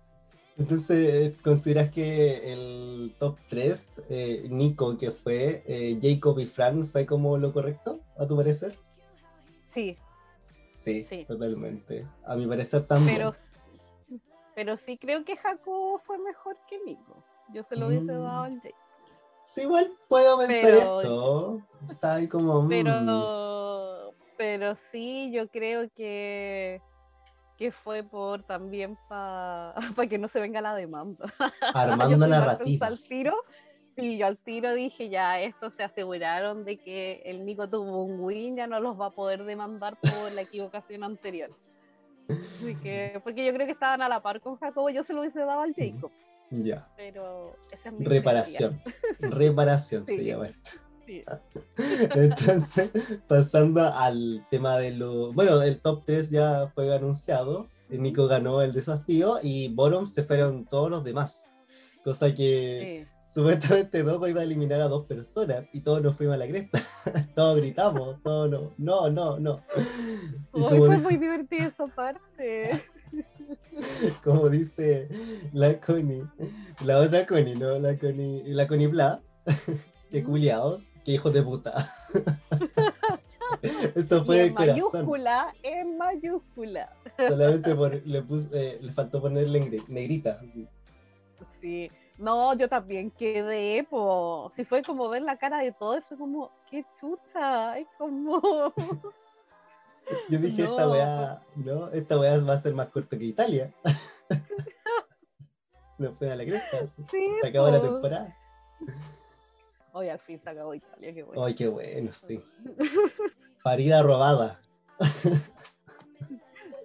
[0.57, 4.01] Entonces, ¿consideras que el top 3,
[4.49, 8.71] Nico, que fue eh, Jacob y Fran, fue como lo correcto, a tu parecer?
[9.71, 9.95] Sí,
[10.65, 11.25] Sí, Sí.
[11.25, 12.07] totalmente.
[12.25, 13.15] A mi parecer también.
[13.15, 13.35] pero,
[14.55, 17.23] pero sí creo que Jacobo fue mejor que Nico.
[17.49, 18.23] Yo se lo hubiese Mm.
[18.23, 18.75] dado al Jake.
[19.41, 21.61] Sí, igual puedo pensar Pero- eso.
[21.89, 22.61] Está ahí como.
[22.63, 26.81] mm, pero pero sí yo creo que
[27.57, 29.75] que fue por también para
[30.09, 31.25] que no se venga la demanda
[31.73, 32.89] armando narrativas.
[32.89, 33.35] al tiro
[33.95, 38.19] sí yo al tiro dije ya esto se aseguraron de que el Nico tuvo un
[38.21, 41.51] win ya no los va a poder demandar por la equivocación anterior
[42.29, 45.21] Así que, porque yo creo que estaban a la par con Jacobo yo se lo
[45.21, 46.09] hubiese dado al Jacob
[46.51, 46.87] Ya.
[46.95, 48.81] pero esa es mi Reparación.
[49.19, 50.25] Reparación se Sí.
[50.25, 50.69] llama esto.
[51.05, 51.41] teoría.
[52.15, 52.89] Entonces,
[53.27, 55.33] pasando al tema de lo.
[55.33, 57.67] Bueno, el top 3 ya fue anunciado.
[57.89, 61.49] Nico ganó el desafío y bottom se fueron todos los demás.
[62.03, 63.12] Cosa que Sí, sí.
[63.33, 66.79] Supuestamente Dogo iba a eliminar a dos personas y todos nos fuimos a la cresta.
[67.35, 69.61] todos gritamos, todos no, no, no, no.
[70.53, 72.81] Y Hoy fue muy divertida esa parte
[74.23, 75.07] como dice
[75.51, 76.25] la Connie,
[76.85, 77.79] la otra Connie, ¿no?
[77.79, 79.21] La Connie, la Connie Bla,
[80.11, 81.73] que culiados, que hijos de puta.
[83.95, 84.89] Eso fue en corazón.
[84.93, 86.95] mayúscula, en mayúscula.
[87.17, 90.39] Solamente por, le, pus- eh, le faltó ponerle negri- negrita.
[90.43, 90.67] así.
[91.61, 91.91] Sí.
[92.17, 94.51] No, yo también quedé, po.
[94.55, 97.77] Si fue como ver la cara de todo, fue como, qué chucha.
[97.77, 98.41] Es como.
[100.29, 103.73] Yo dije, esta weá, no, esta weá va a ser más corta que Italia.
[105.97, 106.85] no fue a la cresta.
[106.87, 107.87] Sí, Se acabó la po.
[107.87, 108.37] temporada.
[109.93, 111.43] Hoy al fin se acabó Italia, qué bueno.
[111.43, 112.43] Ay, qué bueno, sí.
[113.63, 114.59] Parida robada.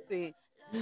[0.09, 0.35] Sí.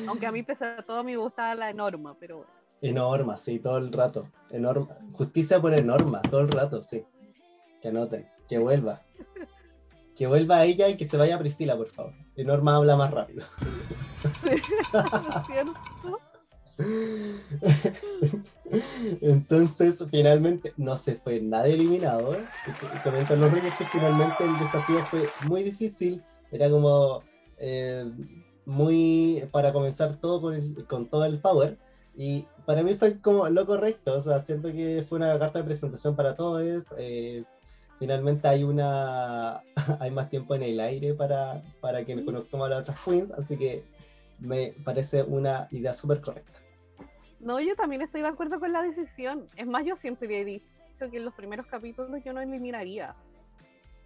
[0.09, 2.56] Aunque a mí, pese a todo, me gustaba la norma, pero bueno.
[2.88, 4.29] Enorma, sí, todo el rato.
[4.51, 4.96] Enorma.
[5.12, 7.05] Justicia por enorma, todo el rato, sí.
[7.81, 9.03] Que anoten, que vuelva.
[10.14, 12.12] Que vuelva ella y que se vaya Priscila, por favor.
[12.37, 13.44] Enorma habla más rápido.
[14.44, 14.62] ¿No es
[15.46, 16.20] cierto?
[19.20, 22.35] Entonces, finalmente, no se fue nadie eliminado.
[22.35, 22.44] ¿eh?
[23.05, 26.22] Comentan los reyes que finalmente el desafío fue muy difícil.
[26.51, 27.22] Era como
[27.59, 28.05] eh,
[28.64, 31.79] muy para comenzar todo con, el- con todo el power.
[32.16, 34.14] Y para mí fue como lo correcto.
[34.14, 36.87] O sea, siento que fue una carta de presentación para todos.
[36.98, 37.44] eh,
[37.98, 39.62] finalmente hay una
[40.00, 43.31] hay más tiempo en el aire para, para que conozcamos a las otras queens.
[43.31, 43.85] Así que
[44.38, 46.59] me parece una idea súper correcta.
[47.40, 49.48] No, yo también estoy de acuerdo con la decisión.
[49.57, 50.64] Es más, yo siempre he dicho
[50.98, 53.14] que en los primeros capítulos yo no eliminaría.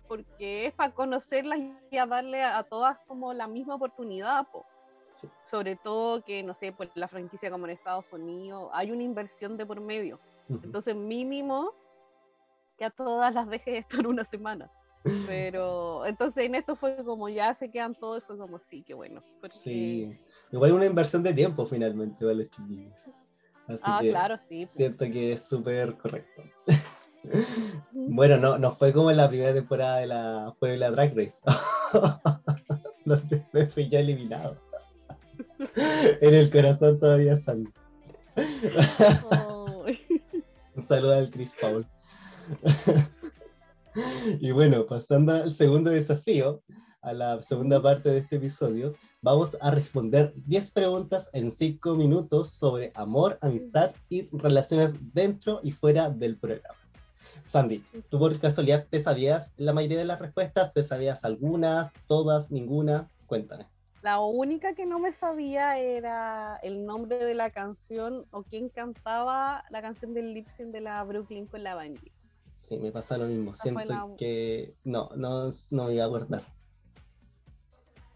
[0.08, 4.46] Porque es para conocerlas y a darle a, todas como la misma oportunidad.
[4.48, 4.66] po.
[5.12, 5.28] Sí.
[5.44, 9.56] Sobre todo que, no sé, pues la franquicia como en Estados Unidos, hay una inversión
[9.56, 10.18] de por medio.
[10.48, 11.72] Entonces, mínimo
[12.76, 14.70] que a todas las deje estar una semana.
[15.26, 18.92] Pero entonces en esto fue como ya se quedan todos y fue como sí, qué
[18.94, 19.20] bueno.
[19.40, 20.18] porque- Sí,
[20.52, 23.12] igual una inversión de tiempo finalmente para los chiquillos.
[23.66, 24.60] Así Ah, que claro, sí.
[24.62, 24.66] po.
[24.66, 26.42] siento que es súper correcto.
[27.92, 31.40] bueno, no, no fue como en la primera temporada de la Puebla Drag Race,
[33.04, 34.56] donde me fui ya eliminado.
[36.20, 37.72] en el corazón todavía sangre.
[38.36, 40.00] Ay.
[40.74, 41.86] Un saludo al Chris Paul.
[44.40, 46.60] y bueno, pasando al segundo desafío,
[47.02, 48.94] a la segunda parte de este episodio.
[49.22, 55.72] Vamos a responder 10 preguntas en 5 minutos sobre amor, amistad y relaciones dentro y
[55.72, 56.74] fuera del programa.
[57.44, 60.72] Sandy, ¿tú por casualidad te sabías la mayoría de las respuestas?
[60.72, 63.08] ¿Te sabías algunas, todas, ninguna?
[63.26, 63.66] Cuéntame.
[64.02, 69.64] La única que no me sabía era el nombre de la canción o quién cantaba
[69.70, 72.12] la canción del lip sync de la Brooklyn con la Bungie.
[72.54, 73.54] Sí, me pasa lo mismo.
[73.54, 76.42] Siento que no, no, no me iba a acordar.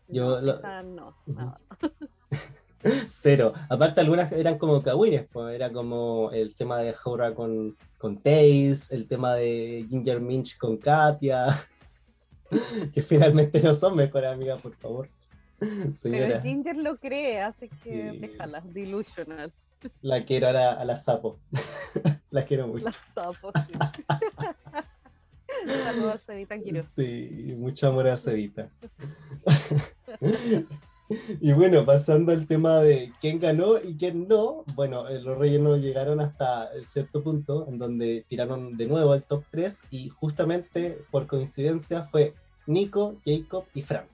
[0.08, 1.56] Yo no, no.
[3.08, 3.52] Cero.
[3.68, 8.94] Aparte, algunas eran como kawines, pues era como el tema de Hora con, con Taze,
[8.94, 11.46] el tema de Ginger Minch con Katia,
[12.92, 15.08] que finalmente no son mejores amigas, por favor.
[16.02, 19.52] Pero Ginger lo cree, así que déjala, delusional.
[20.00, 21.38] La quiero ahora a la sapo.
[22.30, 22.84] la quiero mucho.
[22.84, 23.72] La sapo, sí.
[25.84, 26.82] Saludos a Cevita, quiero.
[26.82, 28.68] Sí, mucho amor a Cevita.
[31.40, 35.60] y bueno, pasando al tema de quién ganó y quién no, bueno, eh, los Reyes
[35.60, 40.98] no llegaron hasta cierto punto en donde tiraron de nuevo al top 3 y justamente
[41.10, 42.34] por coincidencia fue
[42.66, 44.13] Nico, Jacob y Frank.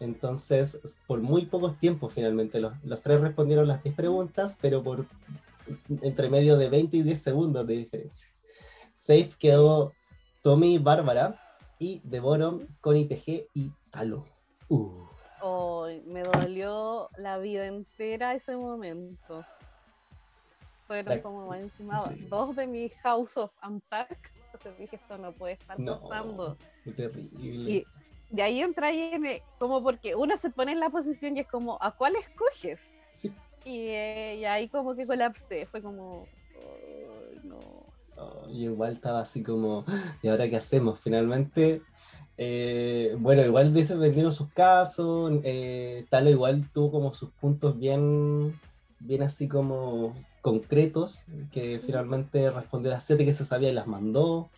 [0.00, 5.06] Entonces, por muy pocos tiempos finalmente, los, tres respondieron las 10 preguntas, pero por
[6.02, 8.30] entre medio de 20 y 10 segundos de diferencia.
[8.94, 9.92] Safe quedó
[10.42, 11.38] Tommy Bárbara
[11.78, 14.24] y Bottom con IPG y Talo.
[14.68, 14.90] Uh.
[16.06, 19.44] me dolió la vida entera ese momento.
[20.86, 24.18] Fueron como encima dos de mis House of Unpack.
[24.46, 26.56] Entonces dije, esto no puede estar pasando.
[26.84, 27.86] Qué terrible
[28.30, 31.78] de ahí entra y como porque uno se pone en la posición y es como,
[31.82, 32.80] ¿a cuál escoges?
[33.10, 33.32] Sí.
[33.64, 36.26] Y, eh, ahí como que colapsé, fue como,
[37.44, 38.48] no.
[38.48, 39.84] igual estaba así como,
[40.22, 40.98] ¿y ahora qué hacemos?
[41.00, 41.82] Finalmente,
[42.42, 48.58] eh, bueno, igual dice, vendieron sus casos, eh, Talo igual tuvo como sus puntos bien,
[49.00, 53.86] bien así como concretos, que finalmente respondió a las siete que se sabía y las
[53.86, 54.48] mandó.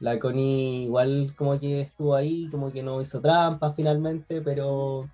[0.00, 5.08] La Connie igual como que estuvo ahí, como que no hizo trampa finalmente, pero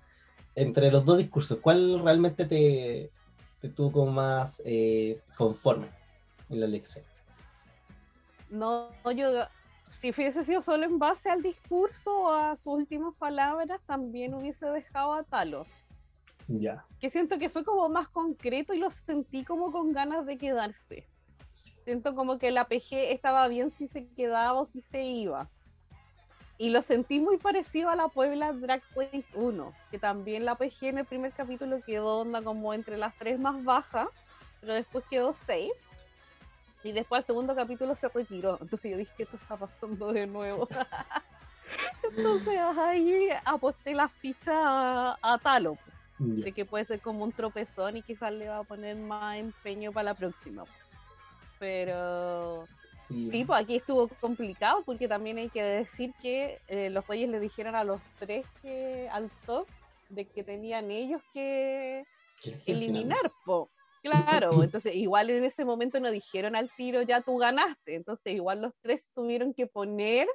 [0.53, 3.11] entre los dos discursos, ¿cuál realmente te,
[3.59, 5.89] te tuvo como más eh, conforme
[6.49, 7.03] en la elección?
[8.49, 9.47] No, yo,
[9.91, 14.65] si hubiese sido solo en base al discurso o a sus últimas palabras, también hubiese
[14.67, 15.65] dejado a Talo.
[16.47, 16.85] Ya.
[16.99, 21.07] Que siento que fue como más concreto y lo sentí como con ganas de quedarse.
[21.55, 25.49] Siento como que la PG estaba bien si se quedaba o si se iba.
[26.57, 30.83] Y lo sentí muy parecido a la Puebla Drag Race 1, que también la PG
[30.83, 34.07] en el primer capítulo quedó onda como entre las tres más bajas,
[34.59, 35.71] pero después quedó safe.
[36.83, 38.57] Y después el segundo capítulo se retiró.
[38.61, 40.67] Entonces yo dije, que esto está pasando de nuevo?
[42.03, 45.77] Entonces ahí aposté la ficha a, Talo,
[46.19, 49.91] de que puede ser como un tropezón y quizás le va a poner más empeño
[49.91, 50.63] para la próxima.
[51.65, 53.43] Pero sí.
[53.43, 57.73] pues aquí estuvo complicado porque también hay que decir que eh, los reyes le dijeron
[57.73, 59.67] a los tres que al top
[60.09, 62.05] de que tenían ellos que
[62.67, 63.71] eliminar, po.
[64.03, 68.61] Claro, entonces igual en ese momento no dijeron al tiro ya tú ganaste, entonces igual
[68.61, 70.27] los tres tuvieron que poner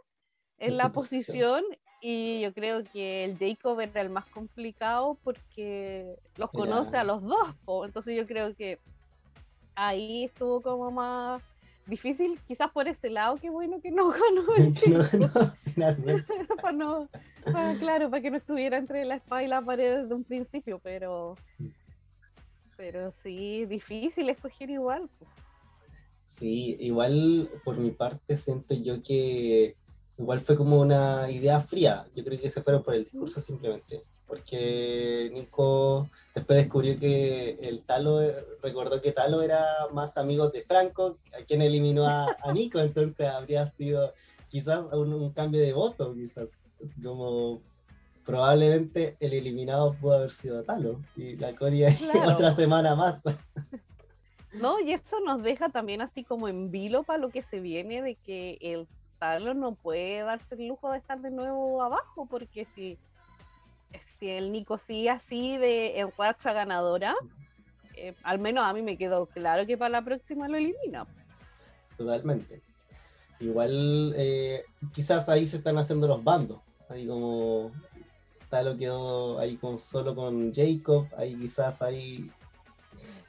[0.58, 1.62] en la posición.
[2.02, 7.22] y yo creo que el Jacob era el más complicado porque los conoce a los
[7.22, 7.84] dos, po.
[7.84, 8.80] entonces yo creo que
[9.80, 11.42] ahí estuvo como más
[11.86, 14.46] difícil, quizás por ese lado, qué bueno que no ganó.
[17.80, 21.36] claro, para que no estuviera entre la espada y la pared desde un principio, pero,
[22.76, 25.08] pero sí, difícil escoger igual.
[26.18, 29.74] Sí, igual por mi parte siento yo que
[30.20, 32.06] igual fue como una idea fría.
[32.14, 34.02] Yo creo que se fueron por el discurso simplemente.
[34.26, 38.20] Porque Nico después descubrió que el Talo,
[38.62, 43.64] recordó que Talo era más amigo de Franco, a quien eliminó a, Nico, entonces habría
[43.66, 44.12] sido
[44.48, 46.62] quizás un, cambio de voto, quizás.
[47.02, 47.62] como
[48.24, 51.88] probablemente el eliminado pudo haber sido Talo y la Corea
[52.28, 53.22] otra semana más.
[54.52, 58.02] No, y esto nos deja también así como en vilo para lo que se viene
[58.02, 58.86] de que el
[59.54, 62.96] no puede darse el lujo de estar de nuevo abajo, porque si,
[64.00, 67.14] si el Nico sigue así de en racha ganadora,
[67.96, 71.06] eh, al menos a mí me quedó claro que para la próxima lo elimina.
[71.96, 72.62] Totalmente.
[73.40, 77.72] Igual eh, quizás ahí se están haciendo los bandos, ahí como
[78.48, 82.30] Talo quedó ahí con, solo con Jacob, ahí quizás ahí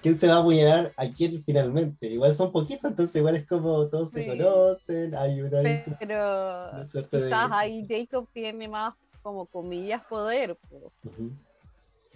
[0.02, 2.08] quién se va a apuñalar a quién finalmente.
[2.08, 5.62] Igual son poquitos, entonces igual es como todos se conocen, hay una,
[6.00, 6.72] Pero
[7.12, 10.58] quizás ahí Jacob tiene más como comillas poder,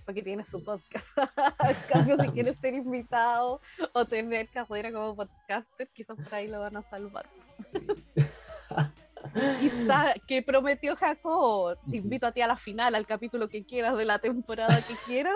[0.05, 1.05] porque tiene su podcast.
[1.17, 3.59] en cambio, si quieres ser invitado
[3.93, 7.25] o tener carrera como podcaster, quizás por ahí lo van a salvar.
[9.59, 13.97] Quizás que prometió Jacob, te invito a ti a la final, al capítulo que quieras
[13.97, 15.35] de la temporada que quieras.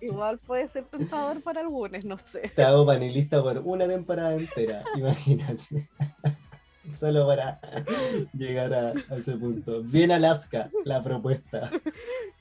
[0.00, 2.50] Igual puede ser tentador para algunos, no sé.
[2.54, 5.88] Te hago panelista por una temporada entera, imagínate.
[6.86, 7.60] Solo para
[8.32, 9.82] llegar a, ese punto.
[9.82, 11.70] Bien Alaska, la propuesta.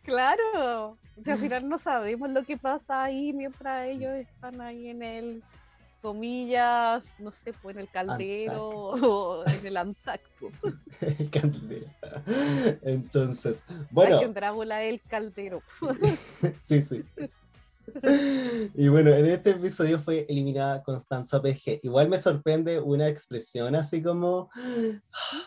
[0.03, 0.97] Claro.
[1.23, 5.43] al final no sabemos lo que pasa ahí mientras ellos están ahí en el
[6.01, 10.49] comillas, no sé, pues en el caldero o en el Antacto.
[11.01, 11.87] el caldero.
[12.81, 14.19] Entonces, bueno.
[14.19, 15.61] que Drácula el caldero.
[16.59, 17.03] sí, sí.
[18.75, 21.81] Y bueno, en este episodio fue eliminada Constanza PG.
[21.83, 24.49] Igual me sorprende una expresión así como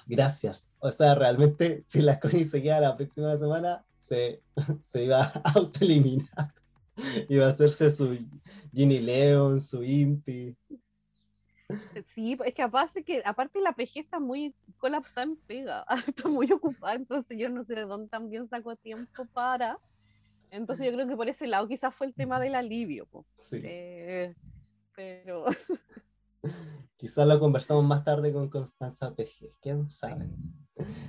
[0.07, 0.73] gracias.
[0.81, 4.43] O sea, realmente si la Connie se queda la próxima semana, se,
[4.83, 6.53] se iba a autoeliminar.
[7.29, 8.17] Iba a hacerse su
[8.73, 10.57] Ginny Leon, su Inti.
[12.05, 16.51] Sí, es que aparte, que aparte la PG está muy colapsada en pega, está muy
[16.53, 19.79] ocupada, entonces yo no sé de dónde también sacó tiempo para.
[20.51, 23.09] Entonces yo creo que por ese lado quizás fue el tema del alivio.
[23.35, 23.61] Sí.
[23.65, 24.35] Eh,
[24.95, 25.47] pero...
[26.97, 30.31] Quizás lo conversamos más tarde con Constanza PG, quién sabe.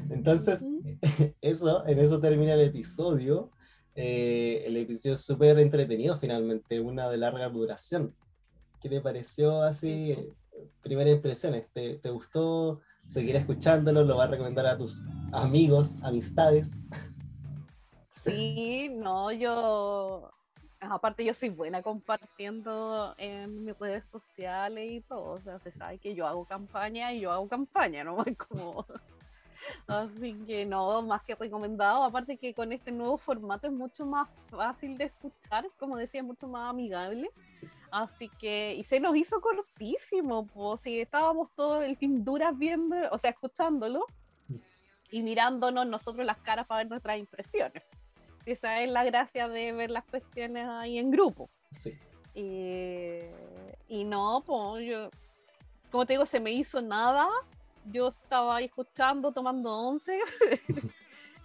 [0.09, 0.67] Entonces,
[1.41, 3.51] eso, en eso termina el episodio.
[3.95, 8.15] Eh, el episodio es súper entretenido finalmente, una de larga duración.
[8.81, 10.17] ¿Qué te pareció así?
[10.81, 14.03] Primeras impresiones, ¿te, ¿te gustó seguir escuchándolo?
[14.03, 16.83] ¿Lo vas a recomendar a tus amigos, amistades?
[18.09, 20.31] Sí, no, yo,
[20.79, 25.99] aparte yo soy buena compartiendo en mis redes sociales y todo, o sea, se sabe
[25.99, 28.17] que yo hago campaña y yo hago campaña, ¿no?
[28.49, 28.85] Como
[29.87, 32.03] Así que no, más que recomendado.
[32.03, 36.47] Aparte que con este nuevo formato es mucho más fácil de escuchar, como decía, mucho
[36.47, 37.29] más amigable.
[37.91, 42.95] Así que, y se nos hizo cortísimo, pues si estábamos todos el Team Duras viendo,
[43.11, 44.05] o sea, escuchándolo
[45.11, 47.83] y mirándonos nosotros las caras para ver nuestras impresiones.
[48.45, 51.49] Esa es la gracia de ver las cuestiones ahí en grupo.
[51.71, 51.97] Sí.
[52.33, 53.19] Y,
[53.87, 55.09] y no, pues yo,
[55.91, 57.29] como te digo, se me hizo nada
[57.91, 60.19] yo estaba ahí escuchando, tomando once.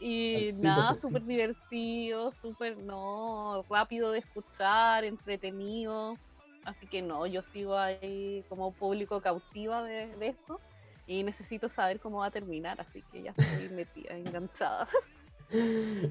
[0.00, 6.16] y nada, súper divertido, súper, no, rápido de escuchar, entretenido.
[6.64, 10.60] Así que no, yo sigo ahí como público cautiva de, esto
[11.06, 14.88] y necesito saber cómo va a terminar, así que ya estoy metida, enganchada.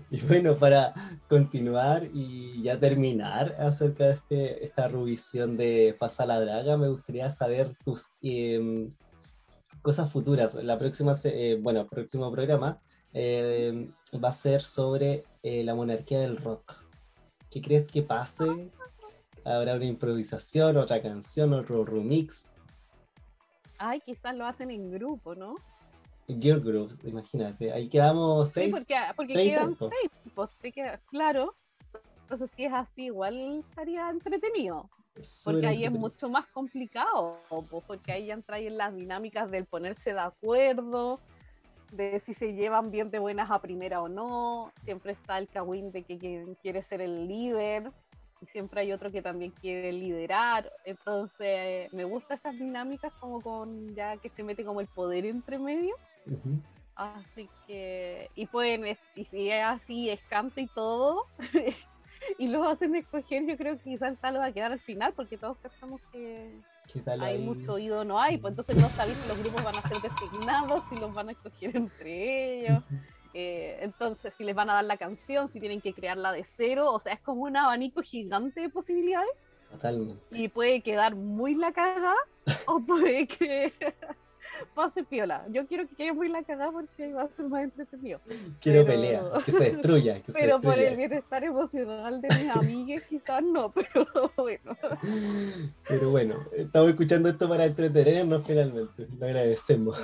[0.09, 0.95] Y bueno, para
[1.29, 7.29] continuar y ya terminar acerca de este, esta revisión de Pasa la Draga, me gustaría
[7.29, 8.89] saber tus eh,
[9.87, 10.55] cosas futuras.
[10.55, 12.77] La próxima, eh, bueno, el próximo programa
[13.13, 13.89] eh,
[14.21, 16.75] va a ser sobre eh, la monarquía del rock.
[17.49, 18.69] ¿Qué crees que pase?
[19.45, 22.53] ¿Habrá una improvisación, otra canción, otro remix?
[23.77, 25.55] Ay, quizás lo hacen en grupo, ¿no?
[26.27, 27.71] Girl groups, imagínate.
[27.71, 28.75] Ahí quedamos seis.
[28.75, 30.49] Sí, porque, quedan seis, pues,
[31.09, 31.55] claro.
[32.23, 34.89] Entonces, si es así, igual estaría entretenido.
[35.43, 37.39] Porque ahí es mucho más complicado,
[37.87, 41.19] porque ahí entran en las dinámicas del ponerse de acuerdo,
[41.91, 44.71] de si se llevan bien de buenas a primera o no.
[44.83, 47.91] Siempre está el Kawin de que quiere ser el líder,
[48.41, 50.71] y siempre hay otro que también quiere liderar.
[50.85, 55.57] Entonces, me gustan esas dinámicas como con ya que se mete como el poder entre
[55.57, 55.95] medio.
[56.95, 61.25] Así que, y pueden, y si es así, es canto y todo,
[62.37, 65.37] y los hacen escoger, yo creo que quizás tal va a quedar al final, porque
[65.37, 66.51] todos pensamos que
[67.19, 69.97] hay mucho oído, no hay, pues entonces no saben si los grupos van a ser
[70.01, 72.83] designados, si los van a escoger entre ellos.
[73.33, 76.91] Eh, entonces, si les van a dar la canción, si tienen que crearla de cero,
[76.91, 79.29] o sea, es como un abanico gigante de posibilidades.
[79.69, 80.23] Totalmente.
[80.31, 82.15] Y puede quedar muy la caga,
[82.67, 83.73] o puede que
[84.73, 85.45] pase piola.
[85.49, 88.19] Yo quiero que quede muy la cagada porque va a ser más entretenido.
[88.61, 90.21] Quiero pelea, que se destruya.
[90.21, 94.77] Que pero por el bienestar emocional de mis amigas quizás no, pero bueno.
[95.87, 99.07] Pero bueno, estamos escuchando esto para entretenernos finalmente.
[99.19, 99.97] Lo agradecemos.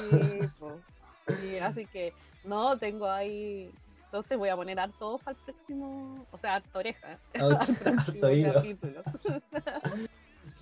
[1.42, 2.14] Sí, así que
[2.44, 3.72] no, tengo ahí
[4.14, 7.18] entonces voy a poner harto para el próximo, o sea, harto oreja.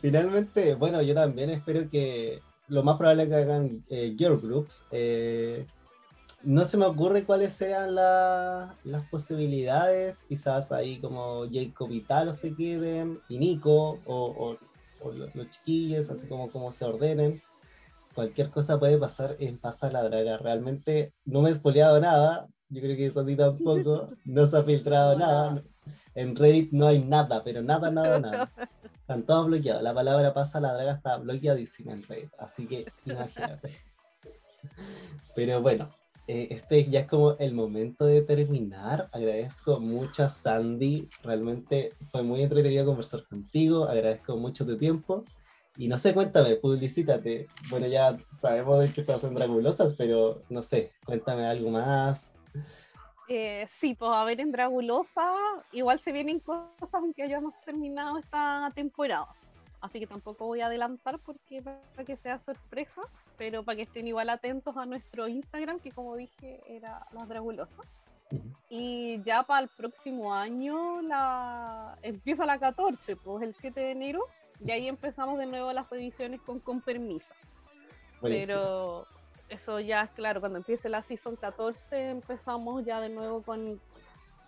[0.01, 2.41] Finalmente, bueno, yo también espero que
[2.71, 4.87] lo más probable es que hagan eh, girl groups.
[4.91, 5.65] Eh,
[6.43, 10.23] no se me ocurre cuáles sean las posibilidades.
[10.23, 14.57] Quizás ahí como Jacob y Talo se queden, y Nico, o,
[15.13, 17.41] los, chiquillos, así como, como se ordenen.
[18.15, 20.37] Cualquier cosa puede pasar en Pasa la Draga.
[20.37, 22.47] Realmente no me he espoleado nada.
[22.69, 24.07] Yo creo que Sandy tampoco.
[24.25, 25.61] No se ha filtrado nada.
[26.15, 28.51] En Reddit no hay nada, pero nada, nada, nada.
[29.11, 29.83] Están todos bloqueados.
[29.83, 32.31] La palabra pasa la draga está bloqueadísima en Reddit.
[32.39, 33.69] Así que imagínate.
[35.35, 35.89] Pero bueno,
[36.27, 39.09] eh, este ya es como el momento de terminar.
[39.11, 41.09] Agradezco mucho a Sandy.
[41.23, 43.83] Realmente fue muy entretenido conversar contigo.
[43.83, 45.25] Agradezco mucho tu tiempo.
[45.75, 47.47] Y no sé, cuéntame, publicítate.
[47.69, 52.35] Bueno, ya sabemos de que estás Dragulosas, pero no sé, cuéntame algo más.
[53.33, 55.33] Eh, sí, pues a ver en Dragulosa,
[55.71, 59.29] igual se vienen cosas aunque hayamos terminado esta temporada.
[59.79, 63.03] Así que tampoco voy a adelantar porque para que sea sorpresa,
[63.37, 67.87] pero para que estén igual atentos a nuestro Instagram, que como dije era Las Dragulosas.
[68.67, 71.97] Y ya para el próximo año la...
[72.01, 74.25] empieza la 14, pues el 7 de enero,
[74.59, 77.33] y ahí empezamos de nuevo las revisiones con, con permiso.
[78.21, 79.07] Pero
[79.51, 83.81] eso ya es claro, cuando empiece la season 14 empezamos ya de nuevo con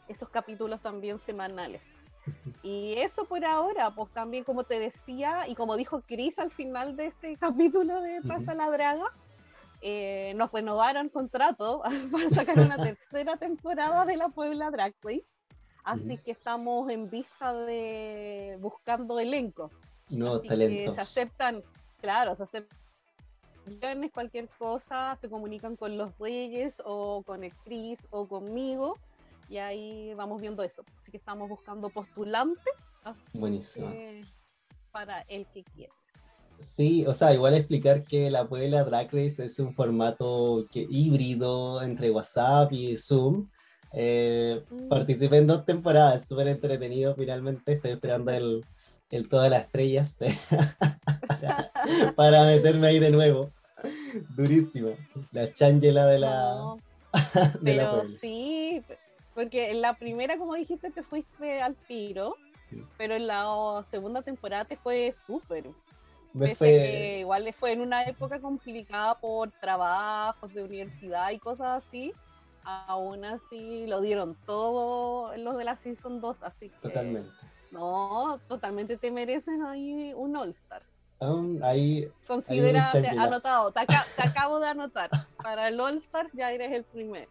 [0.08, 1.82] esos capítulos también semanales.
[2.64, 6.96] Y eso por ahora, pues también como te decía, y como dijo Chris al final
[6.96, 9.12] de este capítulo de Pasa la Draga,
[9.82, 15.28] eh, nos renovaron contrato para sacar una tercera temporada de la Puebla Drag Race.
[15.84, 19.70] Así que estamos en vista de buscando elenco.
[20.08, 20.96] Nuevos talentos.
[20.96, 21.62] se aceptan,
[22.00, 22.83] claro, se aceptan
[24.14, 28.98] cualquier cosa, se comunican con los reyes o con el Chris o conmigo
[29.50, 30.84] y ahí vamos viendo eso.
[31.00, 32.74] Así que estamos buscando postulantes.
[33.34, 33.94] Buenísimo.
[34.92, 35.94] para el que quiera.
[36.58, 41.82] Sí, o sea, igual explicar que la Puebla Drag Race es un formato que, híbrido
[41.82, 43.50] entre WhatsApp y Zoom.
[43.92, 44.88] Eh, mm.
[44.88, 47.16] Participé en dos temporadas, súper entretenido.
[47.16, 48.64] Finalmente estoy esperando el,
[49.14, 50.18] el Todas las Estrellas
[52.16, 53.52] para, meterme ahí de nuevo.
[54.36, 54.96] Durísimo.
[55.32, 56.76] La changela de la.
[57.64, 58.82] pero sí,
[59.36, 62.38] porque en la primera, como dijiste, te fuiste al tiro,
[62.98, 65.66] pero en la segunda temporada te fue súper.
[66.38, 71.84] Pese que igual le fue en una época complicada por trabajos de universidad y cosas
[71.86, 72.12] así,
[72.64, 76.78] aún así lo dieron todo los de la Season 2, así que...
[76.80, 77.30] Totalmente.
[77.74, 80.84] No, totalmente te merecen ahí un All-Star.
[81.64, 83.80] ahí, Considera, anotado, te,
[84.22, 85.10] acabo de anotar.
[85.42, 87.30] Para el All-Star ya eres el primero.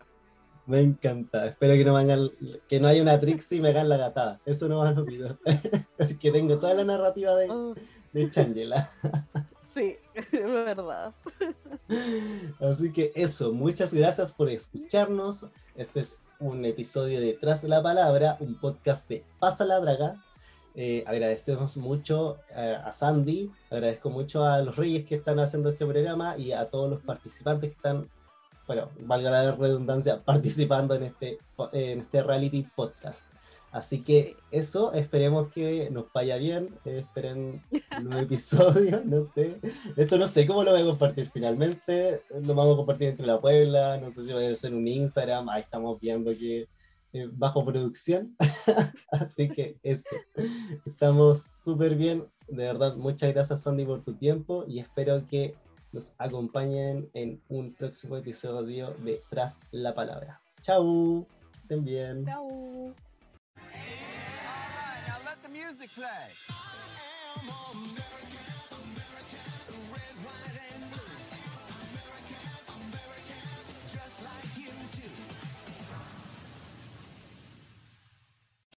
[0.66, 1.46] Me encanta.
[1.46, 2.30] Espero que no, vengan,
[2.68, 4.40] que no haya una Trixie y me hagan la gatada.
[4.44, 5.38] Eso no van a olvidar.
[5.96, 7.74] Porque tengo toda la narrativa de, oh.
[8.12, 8.88] de Changela.
[9.74, 11.14] Sí, es verdad.
[12.60, 15.48] Así que eso, muchas gracias por escucharnos.
[15.74, 20.22] Este es un episodio de Tras la Palabra, un podcast de Pasa la Draga.
[20.74, 25.84] Eh, agradecemos mucho eh, a Sandy, agradezco mucho a los reyes que están haciendo este
[25.84, 28.08] programa y a todos los participantes que están
[28.66, 31.38] bueno, valga la redundancia, participando en este,
[31.72, 33.26] en este reality podcast.
[33.70, 37.62] Así que eso, esperemos que nos vaya bien, esperen
[37.96, 39.58] un nuevo episodio, no sé.
[39.96, 43.40] Esto no sé cómo lo voy a compartir finalmente, lo vamos a compartir entre la
[43.40, 46.68] Puebla, no sé si va a ser un Instagram, ahí estamos viendo que
[47.12, 48.36] eh, bajo producción.
[49.10, 50.16] Así que eso,
[50.84, 55.54] estamos súper bien, de verdad, muchas gracias Sandy por tu tiempo y espero que
[55.92, 60.40] nos acompañen en un próximo episodio de Tras la Palabra.
[60.62, 61.26] Chau,
[61.62, 62.24] estén bien.
[62.24, 62.94] Chau.